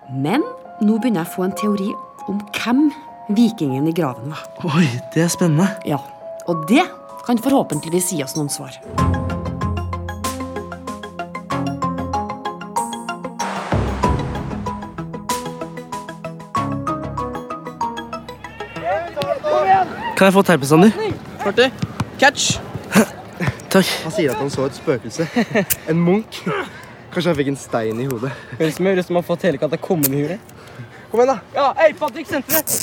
Men 0.08 0.44
nå 0.80 0.96
begynner 0.98 1.22
jeg 1.22 1.30
å 1.30 1.34
få 1.34 1.44
en 1.46 1.56
teori 1.58 1.90
om 2.30 2.38
hvem 2.56 2.86
vikingen 3.36 3.88
i 3.90 3.94
graven 3.96 4.32
var. 4.32 4.46
Oi, 4.72 4.86
det 5.14 5.26
er 5.26 5.32
spennende. 5.32 5.68
Ja, 5.88 5.98
Og 6.50 6.64
det 6.66 6.82
kan 7.26 7.38
forhåpentligvis 7.38 8.12
gi 8.12 8.22
oss 8.24 8.36
noen 8.36 8.50
svar. 8.50 8.76
Kan 20.16 20.28
jeg 20.28 20.34
få 20.36 20.42
teipen, 20.46 20.68
Sander? 20.70 20.92
Marty, 21.42 21.66
catch! 22.20 22.60
Takk. 23.72 23.88
Han 24.04 24.12
sier 24.12 24.34
at 24.34 24.38
han 24.38 24.50
så 24.52 24.66
et 24.68 24.76
spøkelse. 24.76 25.26
En 25.90 25.98
munk. 25.98 26.42
Kanskje 27.12 27.30
han 27.30 27.38
fikk 27.38 27.48
en 27.50 27.58
stein 27.58 28.02
i 28.04 28.06
hodet. 28.06 28.30
Høres 28.58 28.76
ut 28.78 29.06
som 29.06 29.16
han 29.16 29.22
har 29.22 29.26
fått 29.26 29.46
hele 29.48 29.58
katakomben 29.60 30.14
i 30.14 30.26
huet. 30.26 30.52
Kom 31.10 31.22
igjen, 31.22 31.32
da. 31.32 31.38
Ja, 31.56 31.64
Ei, 31.82 31.94
Patrick, 31.96 32.28
senteret! 32.28 32.76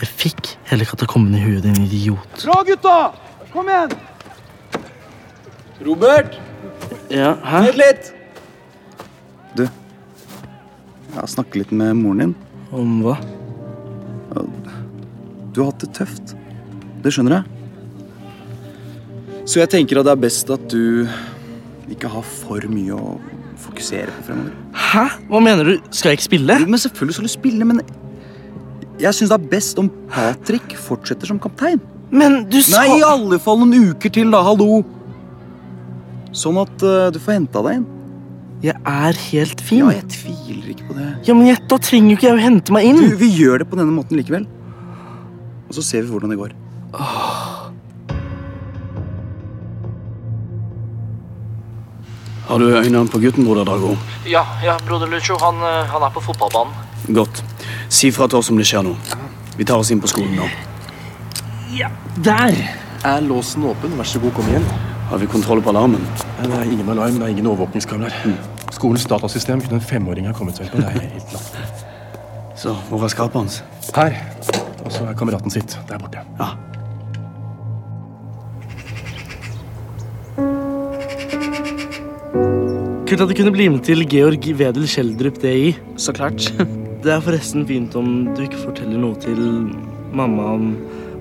Jeg 0.00 0.08
fikk 0.22 0.54
hele 0.70 0.86
katakomben 0.88 1.34
i 1.36 1.42
huet, 1.42 1.66
din 1.66 1.82
idiot. 1.84 2.46
Bra, 2.46 2.62
gutta! 2.66 2.94
Kom 3.52 3.68
igjen! 3.68 3.90
Robert, 5.86 6.36
Ja, 7.10 7.32
hæ? 7.42 7.60
vent 7.66 7.78
litt! 7.80 8.10
Du, 9.56 9.62
jeg 9.64 11.16
har 11.16 11.26
snakket 11.30 11.56
litt 11.64 11.72
med 11.74 11.96
moren 11.98 12.20
din. 12.22 12.34
Om 12.70 13.00
hva? 13.02 13.16
Du 15.50 15.62
har 15.64 15.72
hatt 15.72 15.82
det 15.82 15.90
tøft. 15.96 16.34
Det 17.02 17.10
skjønner 17.14 17.40
jeg. 17.40 17.44
Så 19.50 19.58
jeg 19.58 19.70
tenker 19.72 19.98
at 19.98 20.06
det 20.06 20.12
er 20.14 20.20
best 20.22 20.50
at 20.54 20.68
du 20.70 21.08
ikke 21.90 22.10
har 22.12 22.22
for 22.22 22.62
mye 22.70 22.94
å 22.94 23.16
fokusere 23.58 24.12
på 24.14 24.28
fremover. 24.28 24.52
Hæ? 24.78 25.06
Hva 25.32 25.40
mener 25.42 25.66
du? 25.66 25.72
Skal 25.90 26.12
jeg 26.12 26.20
ikke 26.20 26.28
spille? 26.28 26.58
Jo, 26.62 26.68
men 26.70 26.78
Selvfølgelig 26.84 27.16
skal 27.18 27.26
du 27.26 27.32
spille, 27.32 27.66
men 27.66 27.82
jeg 29.00 29.16
syns 29.16 29.32
det 29.32 29.40
er 29.40 29.50
best 29.56 29.80
om 29.82 29.88
Patrick 30.12 30.76
fortsetter 30.78 31.26
som 31.32 31.40
kaptein. 31.42 31.80
Men 32.10 32.42
du 32.50 32.58
sa 32.62 32.82
Nei, 32.82 32.98
i 32.98 33.06
alle 33.06 33.38
fall 33.42 33.60
noen 33.62 33.92
uker 33.92 34.12
til, 34.12 34.30
da. 34.34 34.42
Hallo. 34.46 34.82
Sånn 36.34 36.58
at 36.62 36.82
uh, 36.82 37.08
du 37.14 37.18
får 37.22 37.38
henta 37.38 37.62
deg 37.66 37.80
inn. 37.80 37.88
Jeg 38.60 38.76
er 38.76 39.16
helt 39.30 39.62
fin. 39.64 39.86
Ja, 39.86 39.94
jeg 39.96 40.08
tviler 40.12 40.72
ikke 40.74 40.90
på 40.90 40.96
det. 40.98 41.08
Ja, 41.24 41.36
men 41.36 41.48
jeg, 41.48 41.62
Da 41.70 41.78
trenger 41.80 42.12
jo 42.12 42.18
ikke 42.18 42.28
jeg 42.28 42.36
å 42.36 42.42
hente 42.42 42.74
meg 42.76 42.90
inn. 42.90 43.00
Du, 43.00 43.14
vi 43.22 43.30
gjør 43.32 43.62
det 43.62 43.70
på 43.70 43.78
denne 43.78 43.94
måten 43.94 44.20
likevel. 44.20 44.44
Og 45.70 45.78
så 45.78 45.86
ser 45.86 46.04
vi 46.04 46.12
hvordan 46.12 46.34
det 46.34 46.40
går. 46.40 46.52
Har 52.50 52.58
du 52.58 52.66
øynene 52.66 53.06
på 53.08 53.20
gutten, 53.22 53.46
broder 53.46 53.64
Dago? 53.64 53.94
Ja, 54.26 54.42
ja, 54.64 54.74
broder 54.86 55.06
Lucho, 55.06 55.38
han, 55.38 55.62
eh, 55.62 55.86
han 55.86 56.02
er 56.02 56.10
på 56.10 56.20
fotballbanen. 56.24 56.74
Godt. 57.14 57.44
Si 57.88 58.10
fra 58.10 58.26
til 58.26 58.42
oss 58.42 58.50
om 58.50 58.58
det 58.58 58.66
skjer 58.66 58.82
noe. 58.84 58.98
Vi 59.56 59.64
tar 59.64 59.78
oss 59.78 59.92
inn 59.94 60.02
på 60.02 60.10
skolen 60.10 60.34
nå. 60.36 60.50
Ja, 61.70 61.88
der! 62.24 62.56
Er 63.04 63.20
låsen 63.22 63.62
åpen? 63.62 63.92
Vær 63.98 64.08
så 64.08 64.18
god, 64.18 64.32
kom 64.34 64.48
igjen. 64.50 64.64
Har 65.10 65.20
vi 65.22 65.26
kontroll 65.30 65.60
på 65.62 65.70
alarmen? 65.70 66.02
Det 66.40 66.48
er 66.50 66.64
ingen 66.66 66.88
alarm, 66.90 67.20
det 67.20 67.28
er 67.28 67.34
ingen 67.36 67.46
overvåkningskameraer. 67.46 68.32
Skolens 68.74 69.04
datasystem 69.06 69.62
kunne 69.62 69.78
en 69.78 69.84
femåring 69.84 70.26
ha 70.26 70.32
kommet 70.34 70.58
seg 70.58 70.66
ut 70.66 70.74
på. 70.74 70.80
Det 70.82 70.88
er 70.90 71.12
helt 71.14 71.30
klart. 71.30 71.84
Så 72.58 72.74
hvor 72.88 73.04
er 73.06 73.12
skapet 73.12 73.38
hans? 73.38 73.60
Her. 73.94 74.18
Og 74.82 74.90
så 74.90 75.06
er 75.06 75.14
kameraten 75.14 75.54
sitt 75.54 75.76
der 75.86 76.02
borte. 76.02 76.24
Ja. 76.40 76.50
Kult 83.06 83.22
at 83.22 83.30
du 83.30 83.36
kunne 83.38 83.54
bli 83.54 83.68
med 83.70 83.84
til 83.86 84.02
Georg 84.10 84.50
Wedel 84.58 84.90
Schjelderup 84.90 85.38
DI. 85.42 85.76
Så 85.96 86.14
klart. 86.18 86.50
Det 87.04 87.14
er 87.14 87.22
forresten 87.24 87.62
fint 87.64 87.94
om 87.96 88.26
du 88.34 88.42
ikke 88.44 88.58
forteller 88.60 88.98
noe 89.00 89.16
til 89.22 89.38
mamma 90.12 90.50
om 90.58 90.74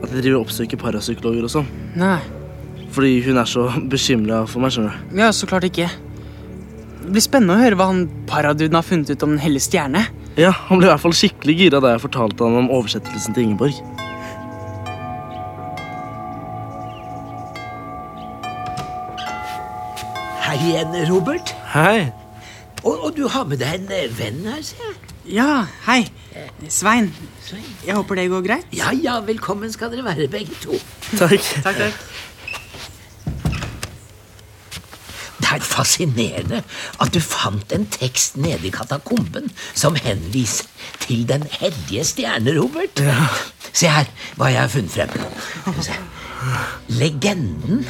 at 0.09 0.15
jeg 0.17 0.25
driver 0.25 0.41
oppsøker 0.41 0.79
parapsykologer 0.81 1.45
og 1.45 1.51
sånn. 1.53 1.67
Nei. 1.99 2.17
Fordi 2.93 3.11
hun 3.27 3.37
er 3.37 3.49
så 3.49 3.67
bekymra 3.93 4.43
for 4.49 4.63
meg, 4.63 4.73
skjønner 4.73 4.95
du. 4.97 5.19
Ja, 5.21 5.29
så 5.35 5.49
klart 5.49 5.67
ikke. 5.69 5.89
Det 7.03 7.13
blir 7.13 7.23
spennende 7.25 7.55
å 7.57 7.61
høre 7.61 7.77
hva 7.77 7.89
han 7.91 8.03
paraduden 8.29 8.77
har 8.77 8.85
funnet 8.85 9.11
ut 9.13 9.23
om 9.25 9.35
Den 9.35 9.43
hellige 9.43 9.67
stjerne. 9.69 10.07
Ja, 10.39 10.51
Han 10.69 10.79
ble 10.79 10.87
i 10.87 10.91
hvert 10.91 11.01
fall 11.03 11.15
skikkelig 11.17 11.55
gira 11.59 11.81
da 11.83 11.93
jeg 11.95 12.03
fortalte 12.03 12.45
han 12.45 12.57
om 12.61 12.69
oversettelsen 12.73 13.35
til 13.35 13.47
Ingeborg. 13.47 13.77
Hei 20.45 20.57
igjen, 20.71 20.95
Robert. 21.09 21.53
Hei. 21.73 22.09
Og, 22.83 22.95
og 22.95 23.11
du 23.17 23.27
har 23.29 23.45
med 23.49 23.61
deg 23.61 23.83
en 23.85 24.15
venn 24.17 24.39
her, 24.47 24.61
ser 24.65 24.81
jeg. 24.87 24.95
Ja, 25.35 25.65
hei. 25.85 26.01
Svein. 26.67 27.13
Jeg 27.85 27.95
håper 27.95 28.19
det 28.19 28.29
går 28.29 28.41
greit? 28.45 28.65
Ja, 28.75 28.91
ja, 28.91 29.19
velkommen 29.23 29.71
skal 29.71 29.93
dere 29.93 30.03
være, 30.03 30.27
begge 30.27 30.55
to. 30.61 30.75
Takk. 31.15 31.39
Takk, 31.63 31.77
takk. 31.77 31.93
Det 35.39 35.55
er 35.55 35.65
fascinerende 35.65 36.59
at 37.01 37.13
du 37.15 37.19
fant 37.23 37.71
en 37.73 37.87
tekst 37.89 38.35
nede 38.37 38.67
i 38.67 38.73
katakomben 38.73 39.47
som 39.73 39.95
henviser 39.97 40.67
til 41.01 41.23
Den 41.29 41.47
hellige 41.49 42.03
stjerne, 42.05 42.53
Robert. 42.59 43.01
Se 43.73 43.89
her 43.89 44.11
hva 44.37 44.51
jeg 44.51 44.61
har 44.61 44.69
funnet 44.69 44.93
frem. 44.93 45.79
Se. 45.81 45.95
Legenden 46.99 47.87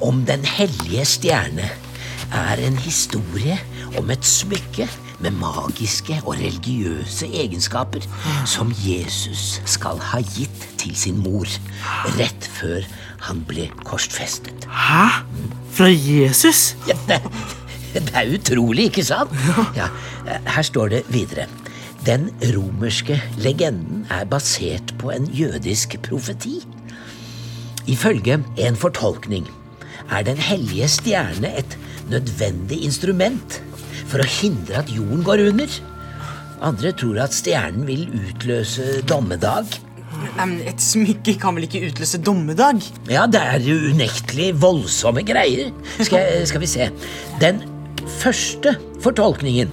om 0.00 0.22
Den 0.28 0.44
hellige 0.44 1.04
stjerne 1.08 1.70
er 2.34 2.62
en 2.62 2.78
historie 2.78 3.58
om 3.98 4.10
et 4.10 4.24
smykke 4.26 4.88
med 5.24 5.38
magiske 5.40 6.18
og 6.24 6.36
religiøse 6.36 7.28
egenskaper 7.32 8.04
som 8.48 8.72
Jesus 8.84 9.58
skal 9.68 10.00
ha 10.12 10.20
gitt 10.34 10.66
til 10.80 10.94
sin 10.98 11.20
mor 11.24 11.48
rett 12.18 12.48
før 12.58 12.84
han 13.24 13.40
ble 13.48 13.70
korsfestet. 13.86 14.66
Hæ? 14.68 15.24
Fra 15.74 15.88
Jesus? 15.88 16.74
Ja, 16.88 16.96
det, 17.08 17.20
det 17.94 18.12
er 18.12 18.34
utrolig, 18.36 18.90
ikke 18.90 19.06
sant? 19.06 19.32
Ja, 19.78 19.88
her 20.26 20.66
står 20.66 20.92
det 20.92 21.04
videre. 21.14 21.48
Den 22.04 22.28
romerske 22.52 23.16
legenden 23.40 24.04
er 24.12 24.26
basert 24.28 24.92
på 25.00 25.08
en 25.14 25.30
jødisk 25.32 25.96
profeti. 26.04 26.58
Ifølge 27.88 28.42
en 28.60 28.76
fortolkning 28.76 29.48
er 30.10 30.22
Den 30.22 30.36
hellige 30.36 30.88
stjerne 30.88 31.48
et 31.58 31.78
nødvendig 32.10 32.84
instrument 32.84 33.62
for 34.10 34.22
å 34.22 34.28
hindre 34.40 34.80
at 34.82 34.92
jorden 34.92 35.24
går 35.26 35.46
under. 35.48 35.80
Andre 36.64 36.92
tror 36.96 37.18
at 37.24 37.34
stjernen 37.36 37.86
vil 37.88 38.06
utløse 38.14 39.02
dommedag. 39.08 39.68
Men 40.38 40.56
Et 40.64 40.80
smykke 40.80 41.34
kan 41.42 41.56
vel 41.56 41.66
ikke 41.66 41.82
utløse 41.88 42.20
dommedag? 42.22 42.82
Ja, 43.10 43.26
det 43.26 43.40
er 43.42 43.64
jo 43.64 43.76
unektelig 43.90 44.52
voldsomme 44.62 45.24
greier. 45.26 45.72
Skal, 45.98 46.44
skal 46.48 46.62
vi 46.62 46.70
se. 46.70 46.88
Den 47.42 47.62
første 48.20 48.76
fortolkningen, 49.04 49.72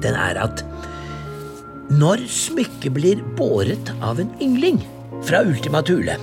den 0.00 0.16
er 0.16 0.40
at 0.42 0.64
når 1.94 2.24
smykket 2.32 2.94
blir 2.96 3.20
båret 3.38 3.92
av 4.00 4.18
en 4.22 4.32
yngling 4.42 4.80
fra 5.28 5.44
Ultima 5.44 5.82
Thule, 5.84 6.16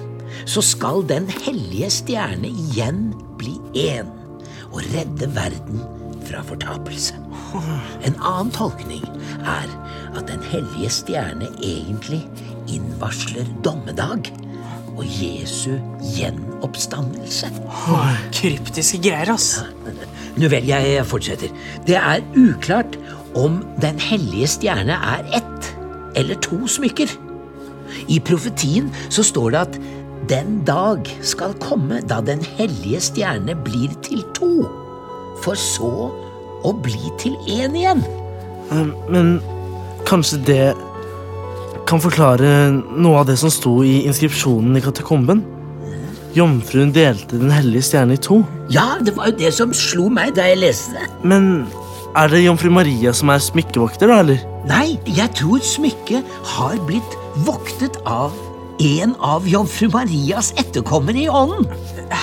så 0.49 0.63
skal 0.65 1.03
Den 1.07 1.27
hellige 1.29 1.89
stjerne 1.93 2.49
igjen 2.49 3.11
bli 3.37 3.55
én 3.77 4.09
og 4.71 4.81
redde 4.93 5.27
verden 5.35 5.83
fra 6.31 6.43
fortapelse. 6.47 7.17
En 8.07 8.15
annen 8.17 8.51
tolkning 8.55 9.03
er 9.43 9.67
at 10.15 10.27
Den 10.27 10.43
hellige 10.51 10.89
stjerne 10.89 11.47
egentlig 11.63 12.21
innvarsler 12.71 13.47
dommedag 13.65 14.31
og 14.97 15.05
Jesu 15.07 15.77
gjenoppstandelse. 16.15 17.49
Kryptiske 18.35 19.01
greier, 19.03 19.33
ass. 19.33 19.63
Nå 20.39 20.47
vel, 20.51 20.67
jeg 20.67 21.05
fortsetter. 21.07 21.51
Det 21.87 21.97
er 21.99 22.23
uklart 22.35 22.97
om 23.35 23.61
Den 23.81 23.99
hellige 23.99 24.47
stjerne 24.57 24.95
er 24.95 25.27
ett 25.35 25.71
eller 26.15 26.39
to 26.43 26.67
smykker. 26.67 27.11
I 28.07 28.19
profetien 28.23 28.91
så 29.09 29.23
står 29.23 29.51
det 29.51 29.61
at 29.61 29.79
den 30.29 30.61
dag 30.67 31.07
skal 31.25 31.55
komme 31.59 32.01
da 32.07 32.21
Den 32.23 32.43
hellige 32.57 33.01
stjerne 33.01 33.55
blir 33.65 33.95
til 34.05 34.23
to, 34.37 34.67
for 35.41 35.57
så 35.57 36.11
å 36.67 36.73
bli 36.73 37.11
til 37.21 37.35
én 37.47 37.75
igjen. 37.77 38.03
Eh, 38.71 38.85
Men 39.09 39.39
kanskje 40.05 40.41
det 40.45 40.73
kan 41.87 41.99
forklare 41.99 42.71
noe 42.71 43.19
av 43.19 43.25
det 43.27 43.37
som 43.41 43.51
sto 43.51 43.81
i 43.83 44.03
inskripsjonen 44.07 44.77
i 44.77 44.83
katakomben? 44.83 45.43
Jomfruen 46.37 46.93
delte 46.95 47.35
Den 47.39 47.51
hellige 47.51 47.83
stjerne 47.89 48.15
i 48.15 48.21
to. 48.23 48.37
Ja, 48.71 48.97
det 49.03 49.17
var 49.17 49.27
jo 49.31 49.37
det 49.41 49.49
som 49.53 49.73
slo 49.75 50.07
meg 50.09 50.35
da 50.37 50.45
jeg 50.47 50.61
leste 50.61 50.95
det. 50.95 51.09
Men 51.27 51.67
er 52.15 52.31
det 52.31 52.45
jomfru 52.45 52.69
Maria 52.71 53.11
som 53.15 53.29
er 53.33 53.43
smykkevokter, 53.43 54.07
da, 54.07 54.21
eller? 54.23 54.39
Nei, 54.69 54.97
jeg 55.07 55.31
tror 55.35 55.59
smykket 55.65 56.23
har 56.53 56.77
blitt 56.87 57.17
voktet 57.47 57.97
av 58.05 58.31
en 58.81 59.11
av 59.21 59.45
jomfru 59.45 59.89
Marias 59.93 60.53
etterkommere 60.57 61.25
i 61.25 61.27
ånden. 61.29 61.67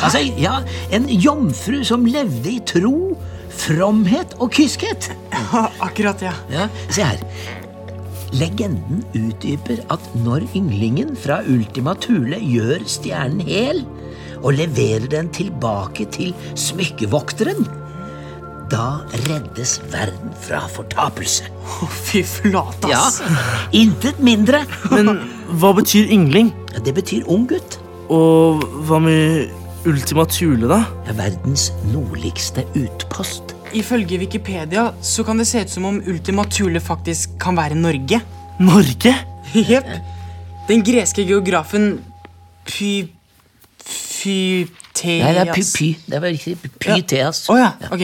Altså, 0.01 0.25
ja, 0.41 0.63
En 0.91 1.07
jomfru 1.09 1.83
som 1.85 2.07
levde 2.09 2.51
i 2.57 2.61
tro, 2.67 3.13
fromhet 3.59 4.37
og 4.43 4.53
kyskhet. 4.57 5.11
Akkurat, 5.87 6.23
ja. 6.25 6.35
ja. 6.53 6.69
Se 6.91 7.07
her. 7.07 7.23
Legenden 8.37 9.05
utdyper 9.17 9.81
at 9.93 10.05
når 10.21 10.45
ynglingen 10.59 11.15
fra 11.17 11.41
Ultima 11.49 11.95
Thule 11.97 12.37
gjør 12.43 12.85
stjernen 12.89 13.41
hel 13.49 13.85
og 14.43 14.53
leverer 14.59 15.09
den 15.11 15.31
tilbake 15.35 16.05
til 16.15 16.35
smykkevokteren, 16.59 17.65
da 18.69 19.01
reddes 19.25 19.79
verden 19.89 20.35
fra 20.45 20.61
fortapelse. 20.69 21.49
Fy 21.89 22.23
flate, 22.23 22.91
Ja, 22.93 23.07
intet 23.73 24.21
mindre. 24.21 24.65
Men 24.93 25.25
hva 25.61 25.73
betyr 25.77 26.13
yngling? 26.13 26.53
Det 26.85 26.95
betyr 26.95 27.25
ung 27.33 27.49
gutt. 27.49 27.79
Og 28.13 28.63
hva 28.89 29.01
med 29.05 29.49
Ultima 29.87 30.25
Thule, 30.27 30.67
da? 30.67 30.81
Ja, 31.07 31.13
verdens 31.15 31.69
nordligste 31.93 32.65
utpost. 32.75 33.55
Ifølge 33.77 34.19
Wikipedia 34.19 34.89
så 35.05 35.23
kan 35.25 35.39
det 35.39 35.47
se 35.47 35.63
ut 35.63 35.71
som 35.71 35.85
om 35.87 36.01
Ultima 36.03 36.45
Thule 36.51 36.81
faktisk 36.83 37.37
kan 37.41 37.57
være 37.57 37.77
Norge. 37.79 38.19
Norge? 38.59 39.13
Jepp. 39.71 39.87
Den 40.69 40.83
greske 40.85 41.23
geografen 41.29 42.01
Py... 42.67 43.09
Fyteas 43.89 45.23
Nei, 45.23 45.31
det 45.37 45.45
er 45.45 45.53
py, 45.55 45.63
py. 45.63 45.89
Det 46.11 46.19
var 46.21 46.35
riktig. 46.35 46.73
Pyteas. 46.83 47.45
Å 47.49 47.55
ja, 47.57 47.69
ok. 47.95 48.03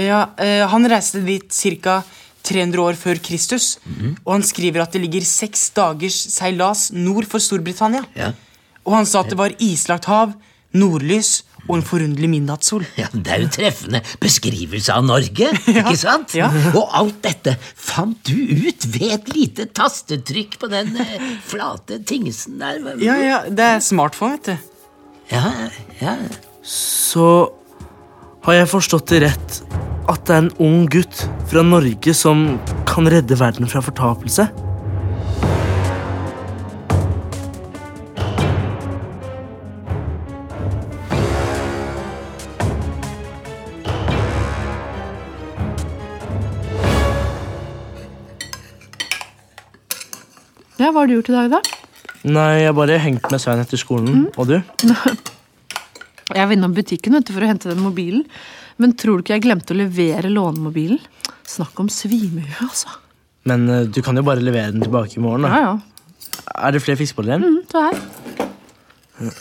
Ja, 0.00 0.22
uh, 0.32 0.62
han 0.72 0.88
reiste 0.88 1.20
dit 1.26 1.52
ca. 1.84 2.00
300 2.42 2.80
år 2.82 2.96
før 2.98 3.20
Kristus. 3.22 3.76
Mhm. 3.84 4.16
Og 4.24 4.32
han 4.32 4.46
skriver 4.46 4.82
at 4.82 4.96
det 4.96 5.02
ligger 5.04 5.22
seks 5.28 5.68
dagers 5.76 6.16
seilas 6.32 6.88
nord 6.96 7.28
for 7.30 7.38
Storbritannia. 7.38 8.02
Ja. 8.18 8.32
Og 8.82 8.96
han 8.96 9.06
sa 9.06 9.20
at 9.22 9.30
det 9.30 9.38
var 9.38 9.54
islagt 9.62 10.08
hav, 10.10 10.32
nordlys 10.76 11.42
og 11.68 11.76
en 11.76 11.84
forunderlig 11.86 12.28
midnattssol. 12.32 12.82
Ja, 12.98 13.06
Det 13.14 13.30
er 13.30 13.42
jo 13.44 13.50
treffende 13.54 14.00
beskrivelse 14.22 14.90
av 14.96 15.04
Norge, 15.06 15.52
ikke 15.70 15.94
sant? 16.00 16.34
ja. 16.34 16.48
Og 16.74 16.88
alt 16.98 17.20
dette 17.22 17.54
fant 17.78 18.18
du 18.26 18.34
ut 18.66 18.86
ved 18.96 19.12
et 19.18 19.30
lite 19.36 19.68
tastetrykk 19.70 20.58
på 20.58 20.70
den 20.72 20.90
eh, 20.98 21.22
flate 21.46 22.00
tingsen 22.08 22.58
der. 22.62 22.80
Ja, 23.04 23.16
ja, 23.22 23.38
det 23.48 23.68
er 23.76 23.84
smartphone, 23.84 24.40
vet 24.40 24.50
du. 24.50 24.68
Ja, 25.32 25.52
ja. 26.02 26.16
Så 26.66 27.28
har 28.42 28.58
jeg 28.58 28.68
forstått 28.72 29.12
det 29.14 29.22
rett 29.28 29.60
at 30.10 30.26
det 30.26 30.34
er 30.34 30.42
en 30.42 30.50
ung 30.66 30.82
gutt 30.90 31.22
fra 31.48 31.62
Norge 31.62 32.10
som 32.16 32.58
kan 32.90 33.06
redde 33.06 33.38
verden 33.38 33.70
fra 33.70 33.80
fortapelse? 33.86 34.48
Ja, 50.82 50.88
Hva 50.90 51.04
har 51.04 51.06
du 51.10 51.14
gjort 51.14 51.28
i 51.30 51.34
dag, 51.36 51.52
da? 51.52 51.60
Nei, 52.26 52.62
jeg 52.64 52.74
bare 52.74 52.96
hengt 53.02 53.28
med 53.30 53.42
Svein 53.42 53.60
etter 53.62 53.78
skolen. 53.78 54.24
Og 54.34 54.48
du? 54.50 54.56
Jeg 56.32 56.48
var 56.48 56.54
innom 56.54 56.72
butikken 56.72 57.12
vet 57.12 57.26
du, 57.28 57.32
for 57.34 57.44
å 57.44 57.48
hente 57.50 57.68
den 57.68 57.82
mobilen. 57.84 58.22
Men 58.80 58.94
tror 58.96 59.18
du 59.18 59.24
ikke 59.26 59.34
jeg 59.36 59.42
glemte 59.44 59.74
å 59.74 59.76
levere 59.76 60.30
lånemobilen? 60.32 61.00
Snakk 61.44 61.76
om 61.82 61.90
svimehue, 61.92 62.54
altså. 62.64 62.88
Men 63.50 63.66
eh, 63.68 63.82
du 63.84 63.98
kan 64.06 64.16
jo 64.16 64.22
bare 64.24 64.40
levere 64.40 64.72
den 64.72 64.80
tilbake 64.86 65.18
i 65.18 65.22
morgen. 65.22 65.44
da. 65.44 65.50
Ja, 65.52 65.58
ja. 65.66 66.46
Er 66.56 66.72
det 66.72 66.80
flere 66.86 66.96
fiskeboller 67.02 67.36
igjen? 67.36 67.44
Mm, 67.44 67.60
det 67.68 67.82
er. 67.84 69.34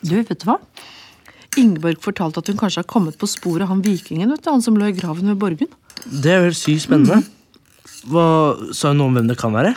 Du, 0.00 0.16
vet 0.16 0.34
du 0.42 0.48
hva? 0.48 0.58
Ingeborg 1.60 2.02
fortalte 2.02 2.42
at 2.42 2.50
hun 2.50 2.58
kanskje 2.58 2.82
har 2.82 2.90
kommet 2.90 3.20
på 3.20 3.30
sporet 3.30 3.68
av 3.68 3.70
han 3.70 3.84
vikingen 3.84 4.32
vet 4.34 4.42
du, 4.42 4.50
han 4.50 4.64
som 4.64 4.74
lå 4.80 4.90
i 4.90 4.96
graven 4.96 5.30
ved 5.30 5.38
Borgen. 5.38 5.70
Det 6.10 6.34
er 6.34 6.40
jo 6.40 6.50
helt 6.50 6.58
sykt 6.58 6.88
spennende. 6.88 7.22
Hva 8.10 8.26
Sa 8.74 8.90
hun 8.90 8.98
noe 9.04 9.12
om 9.12 9.20
hvem 9.20 9.30
det 9.30 9.38
kan 9.38 9.54
være? 9.54 9.76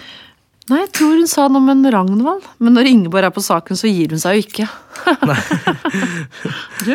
Nei, 0.72 0.80
jeg 0.86 0.92
tror 0.96 1.18
hun 1.18 1.28
sa 1.28 1.50
noe 1.52 1.60
om 1.60 1.72
en 1.74 1.84
Ragnvald. 1.92 2.46
Men 2.64 2.78
når 2.78 2.90
Ingeborg 2.94 3.28
er 3.28 3.34
på 3.36 3.44
saken, 3.44 3.76
så 3.80 3.90
gir 3.92 4.14
hun 4.16 4.22
seg 4.22 4.38
jo 4.38 4.44
ikke. 4.46 4.68
du, 6.88 6.94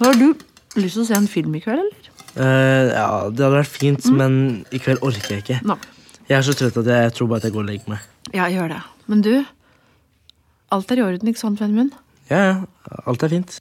har 0.00 0.16
du 0.16 0.30
lyst 0.80 0.96
til 0.96 1.02
å 1.02 1.08
se 1.10 1.18
en 1.18 1.28
film 1.28 1.58
i 1.58 1.60
kveld, 1.64 1.82
eller? 1.84 2.08
Uh, 2.34 2.88
ja, 2.90 3.08
det 3.30 3.44
hadde 3.44 3.50
vært 3.58 3.70
fint, 3.70 4.08
men 4.16 4.38
i 4.74 4.80
kveld 4.82 5.04
orker 5.04 5.36
jeg 5.36 5.44
ikke. 5.44 5.58
No. 5.68 5.76
Jeg 6.24 6.38
er 6.38 6.46
så 6.46 6.54
trøtt 6.56 6.80
at 6.80 6.88
jeg 6.88 7.12
tror 7.18 7.28
bare 7.30 7.44
at 7.44 7.50
jeg 7.50 7.54
går 7.54 7.66
og 7.66 7.68
legger 7.68 7.92
meg. 7.92 8.08
Ja, 8.32 8.48
gjør 8.48 8.72
det. 8.72 8.80
Men 9.12 9.20
du, 9.26 9.34
alt 10.72 10.90
er 10.90 11.02
i 11.02 11.04
orden, 11.04 11.30
ikke 11.30 11.42
sant, 11.44 11.60
vennen 11.60 11.84
min? 11.84 11.92
Ja, 12.32 12.40
ja. 12.48 12.56
Alt 13.04 13.28
er 13.28 13.34
fint. 13.36 13.60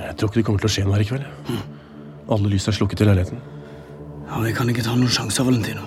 Jeg 0.00 0.16
tror 0.16 0.30
ikke 0.30 0.38
det 0.38 0.46
kommer 0.46 0.62
til 0.62 0.70
å 0.70 0.74
skje 0.78 0.86
noe 0.86 0.94
her 0.94 1.02
i 1.02 1.10
kveld. 1.10 1.78
Alle 2.28 2.48
lys 2.52 2.68
er 2.68 2.72
slukket 2.76 3.00
i 3.00 3.04
leiligheten. 3.08 3.38
Ja, 4.28 4.40
Vi 4.40 4.52
kan 4.52 4.68
ikke 4.68 4.82
ta 4.84 4.94
noen 4.94 5.08
sjanser, 5.10 5.44
Valentino. 5.44 5.82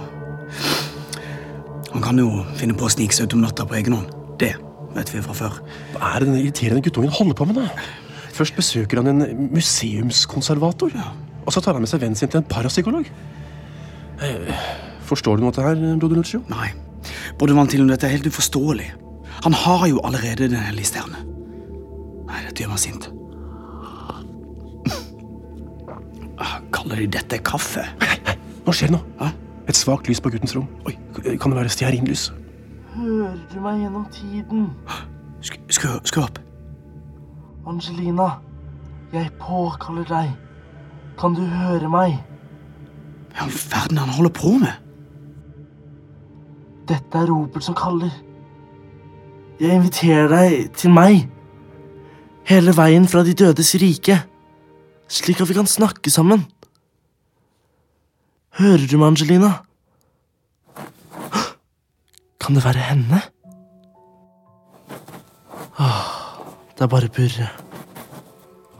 Han 1.93 2.01
kan 2.01 2.17
jo 2.17 2.43
finne 2.57 2.73
på 2.73 2.87
å 2.87 2.91
snike 2.91 3.13
seg 3.13 3.27
ut 3.29 3.33
om 3.37 3.41
natta 3.45 3.65
på 3.69 3.75
egen 3.77 3.93
hånd. 3.93 4.09
Det 4.41 4.55
vet 4.95 5.11
vi 5.13 5.21
fra 5.21 5.33
før. 5.37 5.59
Hva 5.93 6.15
er 6.15 6.19
det 6.23 6.27
den 6.31 6.39
irriterende 6.41 6.81
guttungen 6.85 7.13
holder 7.13 7.37
på 7.37 7.45
med? 7.49 7.55
da? 7.55 7.67
Først 8.33 8.55
besøker 8.57 8.97
han 9.01 9.07
en 9.11 9.49
museumskonservator, 9.53 10.91
Ja. 10.95 11.11
og 11.45 11.53
så 11.53 11.61
tar 11.61 11.73
han 11.73 11.81
med 11.81 11.89
seg 11.89 12.01
vennen 12.01 12.15
sin 12.17 12.29
til 12.29 12.39
en 12.41 12.43
parapsykolog. 12.49 13.05
Eh, 14.21 14.53
Forstår 15.03 15.35
du 15.37 15.41
noe 15.43 15.49
av 15.49 15.55
dette, 15.55 15.67
her, 15.67 15.97
broder 15.99 16.15
Lucio? 16.15 16.43
Nei. 16.49 16.71
Både 17.37 17.53
Valentino, 17.53 17.85
dette 17.87 18.05
er 18.07 18.15
helt 18.15 18.25
uforståelig. 18.25 18.91
Han 19.43 19.53
har 19.53 19.87
jo 19.87 19.99
allerede 19.99 20.47
Den 20.49 20.55
hellige 20.63 20.85
stjerne. 20.93 21.17
Nei, 22.25 22.41
dette 22.47 22.63
gjør 22.63 22.69
meg 22.69 22.79
sint. 22.79 23.09
Kaller 26.83 26.99
de 26.99 27.05
dette 27.07 27.37
kaffe? 27.39 27.79
Nå 28.65 28.73
skjer 28.75 28.91
det 28.91 28.97
noe. 28.97 29.27
Et 29.71 29.77
svakt 29.77 30.09
lys 30.11 30.19
på 30.19 30.27
guttens 30.33 30.51
rom. 30.57 30.65
Oi, 30.83 30.97
Kan 31.39 31.53
det 31.53 31.55
være 31.55 31.71
stearinlys? 31.71 32.25
Hører 32.97 33.37
du 33.53 33.59
meg 33.63 33.77
gjennom 33.79 34.03
tiden? 34.11 34.65
Skru, 35.39 35.93
skru 36.03 36.25
opp. 36.25 36.41
Angelina, 37.67 38.25
jeg 39.13 39.31
påkaller 39.39 40.03
deg. 40.09 40.33
Kan 41.19 41.37
du 41.37 41.45
høre 41.47 41.87
meg? 41.87 42.17
Hva 43.31 43.45
i 43.45 43.47
all 43.47 43.53
verden 43.71 44.01
han 44.01 44.11
holder 44.17 44.33
på 44.35 44.51
med? 44.59 44.73
Dette 46.91 47.21
er 47.21 47.31
Robert 47.31 47.63
som 47.63 47.77
kaller. 47.79 48.11
Jeg 49.61 49.79
inviterer 49.79 50.27
deg 50.27 50.73
til 50.75 50.91
meg. 50.91 51.29
Hele 52.51 52.75
veien 52.75 53.07
fra 53.07 53.23
de 53.23 53.31
dødes 53.39 53.71
rike. 53.79 54.19
Slik 55.07 55.39
at 55.39 55.47
vi 55.47 55.55
kan 55.55 55.69
snakke 55.69 56.11
sammen. 56.11 56.43
Hører 58.53 58.85
du 58.85 58.97
meg, 58.99 59.07
Angelina? 59.07 59.51
Kan 62.43 62.53
det 62.53 62.61
være 62.65 62.83
henne? 62.85 63.21
Åh, 65.81 66.01
det 66.77 66.85
er 66.85 66.91
bare 66.91 67.09
purre. 67.09 67.47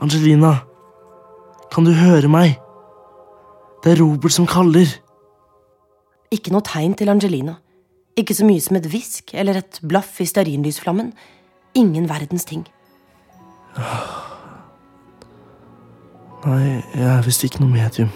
Angelina, 0.04 0.52
kan 1.74 1.88
du 1.88 1.90
høre 1.90 2.30
meg? 2.30 2.54
Det 3.82 3.92
er 3.92 4.02
Robert 4.02 4.32
som 4.32 4.46
kaller. 4.46 4.92
Ikke 6.30 6.52
noe 6.54 6.62
tegn 6.62 6.94
til 6.94 7.10
Angelina. 7.10 7.56
Ikke 8.14 8.36
så 8.36 8.46
mye 8.46 8.62
som 8.62 8.78
et 8.78 8.86
hvisk 8.86 9.34
eller 9.34 9.58
et 9.58 9.80
blaff 9.82 10.20
i 10.22 10.28
stearinlysflammen. 10.28 11.10
Ingen 11.74 12.06
verdens 12.08 12.46
ting. 12.46 12.62
Nei, 16.44 16.78
jeg 16.94 17.10
er 17.10 17.26
visst 17.26 17.42
ikke 17.42 17.64
noe 17.64 17.74
medium. 17.74 18.12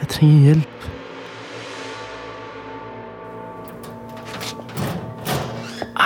Jeg 0.00 0.10
trenger 0.10 0.40
hjelp. 0.48 0.70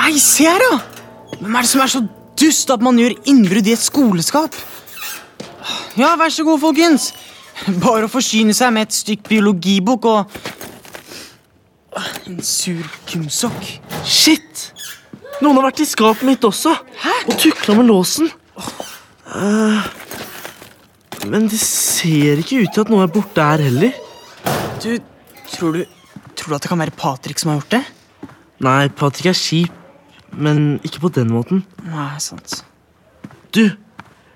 Nei, 0.08 0.18
se 0.24 0.46
her, 0.48 0.62
da! 0.62 0.76
Hvem 1.38 1.54
er 1.54 1.66
det 1.66 1.68
som 1.68 1.82
er 1.84 1.90
så 1.92 2.00
dust 2.40 2.70
at 2.72 2.80
man 2.80 2.96
gjør 2.96 3.12
innbrudd 3.28 3.66
i 3.68 3.74
et 3.76 3.82
skoleskap? 3.82 4.54
Ja, 5.98 6.14
vær 6.16 6.32
så 6.32 6.46
god, 6.46 6.62
folkens. 6.62 7.10
Bare 7.82 8.06
å 8.06 8.12
forsyne 8.12 8.54
seg 8.56 8.72
med 8.72 8.86
et 8.86 8.96
stykk 8.96 9.28
biologibok 9.28 10.08
og 10.08 10.38
En 11.98 12.40
sur 12.44 12.84
kumsokk. 13.08 13.68
Shit! 14.06 14.68
Noen 15.42 15.58
har 15.58 15.68
vært 15.68 15.82
i 15.82 15.86
skapet 15.88 16.24
mitt 16.28 16.44
også. 16.46 16.72
Hæ? 17.02 17.14
Og 17.26 17.36
tukla 17.42 17.74
med 17.74 17.88
låsen. 17.88 18.28
Eh, 19.34 19.88
men 21.26 21.48
det 21.50 21.58
ser 21.60 22.38
ikke 22.42 22.62
ut 22.62 22.74
til 22.74 22.84
at 22.84 22.90
noe 22.92 23.02
er 23.06 23.12
borte 23.12 23.42
her 23.42 23.62
heller. 23.66 23.96
Du, 24.82 24.92
tror 25.50 25.80
du 25.80 25.84
Tror 26.38 26.52
du 26.52 26.54
at 26.54 26.62
det 26.62 26.70
kan 26.70 26.78
være 26.78 26.94
Patrick 26.94 27.40
som 27.40 27.50
har 27.50 27.58
gjort 27.58 27.72
det? 27.74 27.80
Nei, 28.62 28.88
Patrick 28.94 29.26
er 29.32 29.34
kjip, 29.34 29.72
men 30.38 30.78
ikke 30.86 31.00
på 31.02 31.10
den 31.16 31.32
måten. 31.34 31.64
Nei, 31.82 32.12
sant. 32.22 32.60
Du, 33.54 33.64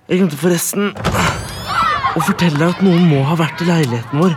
jeg 0.09 0.19
glemte 0.19 0.39
forresten 0.41 0.91
å 0.93 2.23
fortelle 2.27 2.59
deg 2.59 2.75
at 2.75 2.83
noen 2.83 3.07
må 3.07 3.23
ha 3.29 3.37
vært 3.39 3.63
i 3.63 3.69
leiligheten 3.69 4.19
vår 4.19 4.35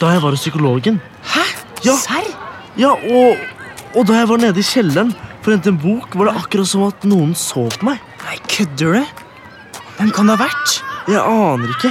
da 0.00 0.14
jeg 0.14 0.22
var 0.24 0.34
hos 0.34 0.42
psykologen. 0.42 0.96
Hæ? 1.34 1.44
Ja. 1.84 1.98
Serr? 2.00 2.30
Ja, 2.80 2.94
og, 2.96 3.42
og 3.92 4.08
da 4.08 4.16
jeg 4.22 4.30
var 4.32 4.40
nede 4.42 4.62
i 4.62 4.66
kjelleren 4.66 5.12
for 5.42 5.52
å 5.52 5.56
hente 5.58 5.70
en 5.70 5.82
bok, 5.82 6.16
var 6.16 6.30
det 6.30 6.38
akkurat 6.40 6.70
som 6.70 6.86
at 6.88 7.04
noen 7.06 7.36
så 7.38 7.68
på 7.76 7.90
meg. 7.90 8.00
Nei, 8.24 8.38
kødder 8.48 8.96
du? 8.96 9.22
Hvem 9.98 10.10
kan 10.16 10.32
det 10.32 10.38
ha 10.38 10.46
vært? 10.46 10.80
Jeg 11.08 11.18
aner 11.18 11.72
ikke. 11.72 11.90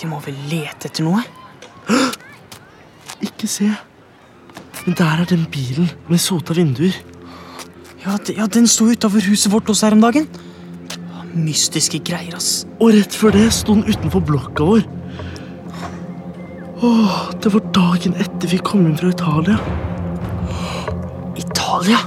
De 0.00 0.08
må 0.10 0.18
vel 0.24 0.36
lete 0.50 0.88
etter 0.88 1.06
noe? 1.06 1.22
Ikke 3.22 3.46
se. 3.50 3.68
Men 4.86 4.96
der 4.98 5.22
er 5.22 5.28
den 5.28 5.44
bilen 5.52 5.90
med 6.08 6.18
sota 6.22 6.56
vinduer. 6.56 6.96
Ja, 8.00 8.16
de, 8.16 8.34
ja 8.38 8.46
den 8.48 8.66
sto 8.70 8.88
utafor 8.88 9.22
huset 9.28 9.52
vårt 9.52 9.68
også 9.70 9.86
her 9.86 9.98
om 9.98 10.02
dagen. 10.06 10.26
Mystiske 11.36 12.00
greier, 12.02 12.34
ass. 12.38 12.64
Og 12.80 12.96
rett 12.96 13.14
før 13.14 13.36
det 13.36 13.46
sto 13.54 13.76
den 13.76 13.86
utenfor 13.86 14.24
blokka 14.26 14.66
vår. 14.66 14.86
Åh, 16.80 17.18
det 17.44 17.52
var 17.52 17.66
dagen 17.76 18.16
etter 18.16 18.50
vi 18.50 18.62
kom 18.64 18.86
inn 18.88 18.96
fra 18.98 19.12
Italia. 19.12 19.58
Italia? 21.38 22.00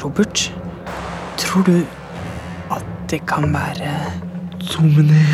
Robert, 0.00 0.48
tror 1.38 1.68
du 1.68 1.84
det 3.14 3.26
kan 3.26 3.44
være 3.54 3.90
Domine 4.72 5.26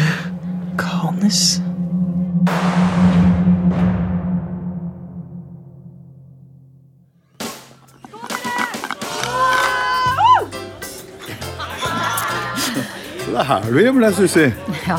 Canis? 0.79 1.63
Så 13.17 13.31
det 13.31 13.39
er 13.39 13.45
her 13.49 13.65
du 13.65 13.79
gjemmer 13.81 14.05
deg, 14.05 14.15
Susi. 14.19 14.51
Ja, 14.85 14.99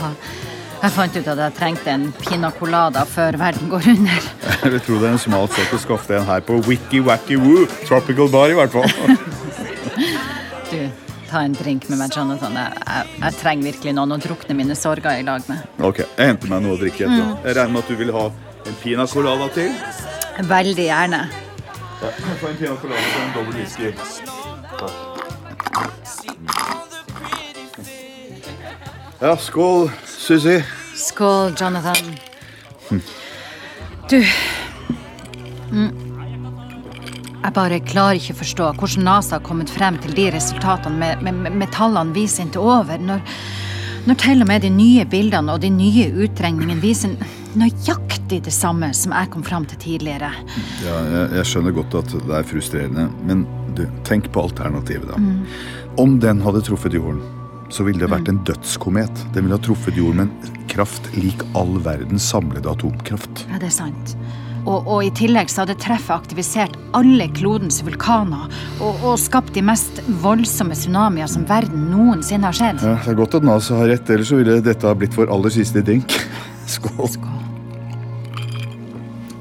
jeg 0.81 0.91
fant 0.95 1.19
ut 1.19 1.27
at 1.27 1.37
jeg 1.37 1.53
trengte 1.59 1.93
en 1.93 2.07
pina 2.17 2.49
colada 2.57 3.05
før 3.05 3.37
verden 3.37 3.69
går 3.69 3.91
under. 3.93 4.31
Jeg 4.61 4.71
vil 4.73 4.81
tro 4.85 4.97
det 5.01 5.07
er 5.09 5.13
en 5.15 5.21
smal 5.21 5.47
sak 5.53 5.71
å 5.73 5.77
skaffe 5.81 6.17
en 6.17 6.25
her 6.25 6.41
på 6.45 6.57
Wiki 6.65 6.99
Wacky 7.05 7.37
Woo. 7.41 7.67
Tropical 7.85 8.29
Bar, 8.33 8.53
i 8.53 8.57
hvert 8.57 8.73
fall. 8.73 8.89
Du, 10.71 10.77
ta 11.31 11.41
en 11.47 11.53
drink 11.55 11.87
med 11.89 11.97
meg, 12.01 12.11
Jonathan. 12.15 12.55
Jeg, 12.59 12.81
jeg, 12.87 13.11
jeg 13.21 13.37
trenger 13.39 13.67
virkelig 13.69 13.93
noen 13.95 14.15
å 14.15 14.19
drukne 14.21 14.55
mine 14.57 14.75
sorger 14.75 15.21
i 15.21 15.23
lag 15.27 15.45
med. 15.47 15.63
Ok, 15.79 16.03
jeg 16.03 16.33
henter 16.33 16.51
meg 16.51 16.65
noe 16.65 16.75
å 16.75 16.81
drikke. 16.81 17.07
Mm. 17.07 17.21
Jeg 17.45 17.55
regner 17.57 17.73
med 17.75 17.83
at 17.83 17.91
du 17.91 17.95
vil 18.01 18.11
ha 18.15 18.25
en 18.67 18.77
pina 18.81 19.07
colada 19.07 19.47
til? 19.55 19.71
Veldig 20.51 20.87
gjerne. 20.87 21.21
Ja, 22.01 22.11
få 22.41 22.51
en 22.51 22.59
pina 22.59 22.75
colada 22.81 23.07
til 23.07 23.21
en 23.23 23.33
dobbel 23.37 23.53
whisky. 23.61 23.89
Ja, 29.21 29.35
skål, 29.37 29.91
Susi. 30.09 30.57
Skål, 30.97 31.53
Jonathan. 31.59 32.15
Du 34.09 34.17
mm. 35.71 36.00
Jeg 37.41 37.55
bare 37.55 37.81
klarer 37.81 38.19
ikke 38.19 38.35
å 38.35 38.41
forstå 38.43 38.69
hvordan 38.77 39.05
NASA 39.07 39.39
har 39.39 39.45
kommet 39.45 39.71
frem 39.73 39.97
til 40.03 40.13
de 40.17 40.27
resultatene 40.35 40.97
med, 41.01 41.23
med, 41.25 41.53
med, 41.57 41.69
tallene 41.73 42.13
viser 42.13 42.45
ikke 42.45 42.61
over, 42.61 43.01
når, 43.01 43.23
når 44.05 44.19
til 44.21 44.45
og 44.45 44.49
med 44.51 44.61
de 44.65 44.69
nye 44.73 45.05
bildene 45.09 45.55
og 45.55 45.63
de 45.63 45.71
nye 45.73 46.11
utregningene 46.21 46.77
viser 46.83 47.15
nøyaktig 47.57 48.43
det 48.45 48.53
samme 48.53 48.91
som 48.95 49.15
jeg 49.17 49.31
kom 49.33 49.43
fram 49.43 49.65
til 49.67 49.81
tidligere. 49.81 50.29
Ja, 50.85 51.01
jeg, 51.15 51.25
jeg 51.39 51.49
skjønner 51.49 51.75
godt 51.75 51.97
at 52.03 52.13
det 52.13 52.37
er 52.37 52.47
frustrerende, 52.47 53.09
men 53.27 53.43
du, 53.75 53.87
tenk 54.07 54.29
på 54.31 54.45
alternativet, 54.45 55.09
da. 55.09 55.17
Mm. 55.19 55.41
Om 55.99 56.19
den 56.23 56.45
hadde 56.45 56.61
truffet 56.69 56.95
jorden, 56.95 57.23
så 57.71 57.83
ville 57.87 58.03
det 58.03 58.11
vært 58.11 58.29
en 58.31 58.39
dødskomet. 58.47 59.25
Den 59.33 59.47
ville 59.47 59.57
ha 59.57 59.63
truffet 59.63 59.97
jorden 59.97 60.27
med 60.27 60.47
en 60.47 60.63
kraft 60.71 61.09
lik 61.17 61.43
all 61.57 61.77
verdens 61.83 62.29
samlede 62.31 62.69
atomkraft. 62.69 63.45
Ja, 63.49 63.59
det 63.59 63.71
er 63.71 63.77
sant. 63.81 64.15
Og, 64.61 64.85
og 64.85 64.99
i 65.05 65.09
tillegg 65.17 65.49
så 65.49 65.63
hadde 65.63 65.77
treffet 65.81 66.13
aktivisert 66.13 66.75
alle 66.97 67.25
klodens 67.33 67.79
vulkaner 67.85 68.51
og, 68.79 68.99
og 69.01 69.15
skapt 69.19 69.55
de 69.55 69.63
mest 69.65 70.01
voldsomme 70.21 70.77
tsunamier 70.77 71.29
som 71.31 71.47
verden 71.49 71.87
noensinne 71.89 72.49
har 72.49 72.57
sett. 72.57 72.83
Ja, 72.85 72.97
det 73.01 73.13
er 73.13 73.17
godt 73.17 73.39
at 73.39 73.47
NASA 73.47 73.79
har 73.79 73.89
rett, 73.93 74.11
ellers 74.13 74.29
så 74.29 74.41
ville 74.41 74.59
dette 74.65 74.87
ha 74.87 74.93
blitt 74.97 75.17
vår 75.17 75.31
aller 75.33 75.53
siste 75.53 75.83
drink. 75.85 76.13
Skål. 76.71 77.17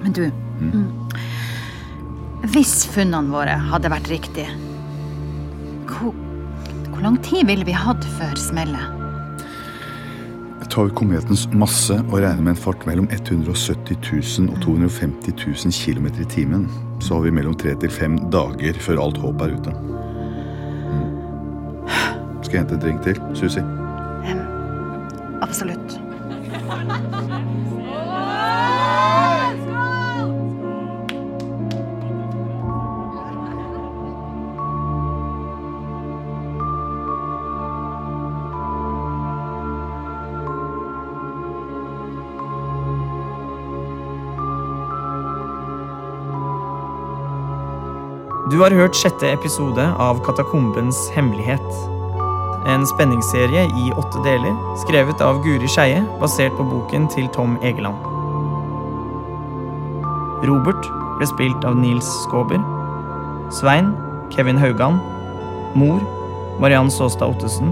Men 0.01 0.17
du 0.17 0.25
mm. 0.31 0.89
Hvis 2.51 2.73
funnene 2.89 3.29
våre 3.29 3.59
hadde 3.69 3.91
vært 3.93 4.09
riktige, 4.09 4.49
hvor, 5.91 6.17
hvor 6.89 7.05
lang 7.05 7.21
tid 7.27 7.45
ville 7.51 7.69
vi 7.69 7.77
hatt 7.77 8.07
før 8.17 8.33
smellet? 8.41 9.00
Tar 10.71 10.87
vi 10.87 10.93
kometens 10.95 11.49
masse 11.51 11.97
og 11.99 12.21
regner 12.23 12.45
med 12.47 12.53
en 12.53 12.61
fart 12.63 12.85
mellom 12.87 13.09
170 13.11 13.97
000 14.39 14.53
og 14.53 14.61
250 14.63 15.35
000 15.67 15.73
km 15.75 16.07
i 16.23 16.27
timen, 16.31 16.69
så 17.03 17.17
har 17.17 17.25
vi 17.27 17.33
mellom 17.35 17.57
tre 17.59 17.75
til 17.75 17.91
fem 17.91 18.15
dager 18.31 18.79
før 18.79 19.03
alt 19.03 19.19
håp 19.19 19.43
er 19.43 19.57
ute. 19.59 19.75
Skal 22.47 22.55
jeg 22.55 22.63
hente 22.63 22.79
en 22.79 22.85
drink 22.87 23.03
til, 23.03 23.19
Susi? 23.35 23.67
Absolutt. 25.43 25.99
Du 48.51 48.57
har 48.59 48.75
hørt 48.75 48.97
sjette 48.99 49.29
episode 49.31 49.83
av 50.03 50.19
Katakombens 50.27 50.99
hemmelighet. 51.15 51.67
En 52.67 52.83
spenningsserie 52.89 53.61
i 53.79 53.91
åtte 53.95 54.19
deler, 54.25 54.57
skrevet 54.81 55.21
av 55.23 55.37
Guri 55.45 55.69
Skeie, 55.71 56.01
basert 56.19 56.57
på 56.59 56.65
boken 56.67 57.05
til 57.15 57.29
Tom 57.31 57.53
Egeland. 57.63 58.01
Robert 60.51 60.89
ble 61.21 61.29
spilt 61.31 61.67
av 61.69 61.77
Nils 61.79 62.09
Skåber. 62.25 62.59
Svein 63.55 63.93
Kevin 64.35 64.59
Haugan. 64.59 64.99
Mor 65.79 66.03
Mariann 66.59 66.91
Saastad 66.91 67.31
Ottesen. 67.31 67.71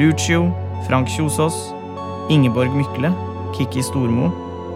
Lucio 0.00 0.48
Frank 0.88 1.12
Kjosås. 1.14 1.60
Ingeborg 2.26 2.74
Mykle 2.74 3.12
Kikki 3.54 3.86
Stormo. 3.86 4.32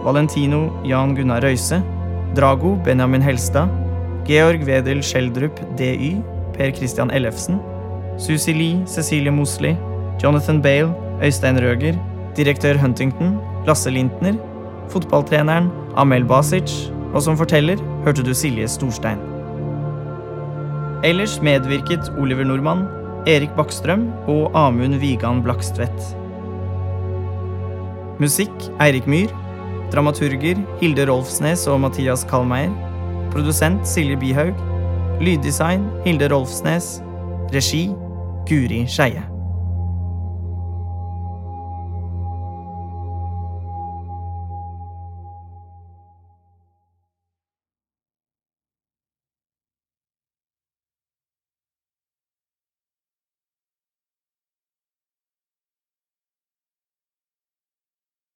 Valentino 0.07 0.69
Jan 0.87 1.17
Gunnar 1.19 1.43
Røise. 1.43 1.81
Drago 2.39 2.77
Benjamin 2.87 3.27
Helstad. 3.27 3.86
Georg 4.27 4.65
Wedel 4.67 5.01
Schjelderup 5.01 5.59
DY, 5.77 6.21
Per 6.57 6.71
Christian 6.75 7.09
Ellefsen, 7.09 7.61
Susi 8.17 8.53
Lie, 8.53 8.83
Cecilie 8.85 9.31
Mosli, 9.31 9.77
Jonathan 10.19 10.61
Bale, 10.61 10.91
Øystein 11.23 11.59
Røger, 11.63 11.95
direktør 12.35 12.77
Huntington, 12.77 13.37
Lasse 13.67 13.89
Lintner, 13.89 14.35
fotballtreneren 14.89 15.71
Amel 15.95 16.25
Basic, 16.25 16.91
og 17.13 17.21
som 17.23 17.37
forteller 17.39 17.79
hørte 18.03 18.25
du 18.25 18.33
Silje 18.35 18.67
Storstein. 18.67 19.21
Ellers 21.07 21.37
medvirket 21.41 22.11
Oliver 22.19 22.43
Nordmann, 22.43 22.83
Erik 23.27 23.53
Bakkstrøm 23.55 24.09
og 24.27 24.51
Amund 24.55 24.99
Vigan 24.99 25.43
Blakstvedt. 25.45 26.15
Musikk 28.19 28.71
Eirik 28.81 29.07
Myhr. 29.07 29.31
Dramaturger 29.93 30.59
Hilde 30.81 31.05
Rolfsnes 31.07 31.63
og 31.71 31.79
Mathias 31.79 32.25
Kallmeier. 32.27 32.73
Produsent 33.37 33.85
Silje 33.85 34.15
Bihaug. 34.17 34.55
Lyddesign 35.21 35.83
Hilde 36.03 36.27
Rolfsnes. 36.27 37.01
Regi 37.53 37.91
Guri 38.49 38.87
Skeie. 38.87 39.36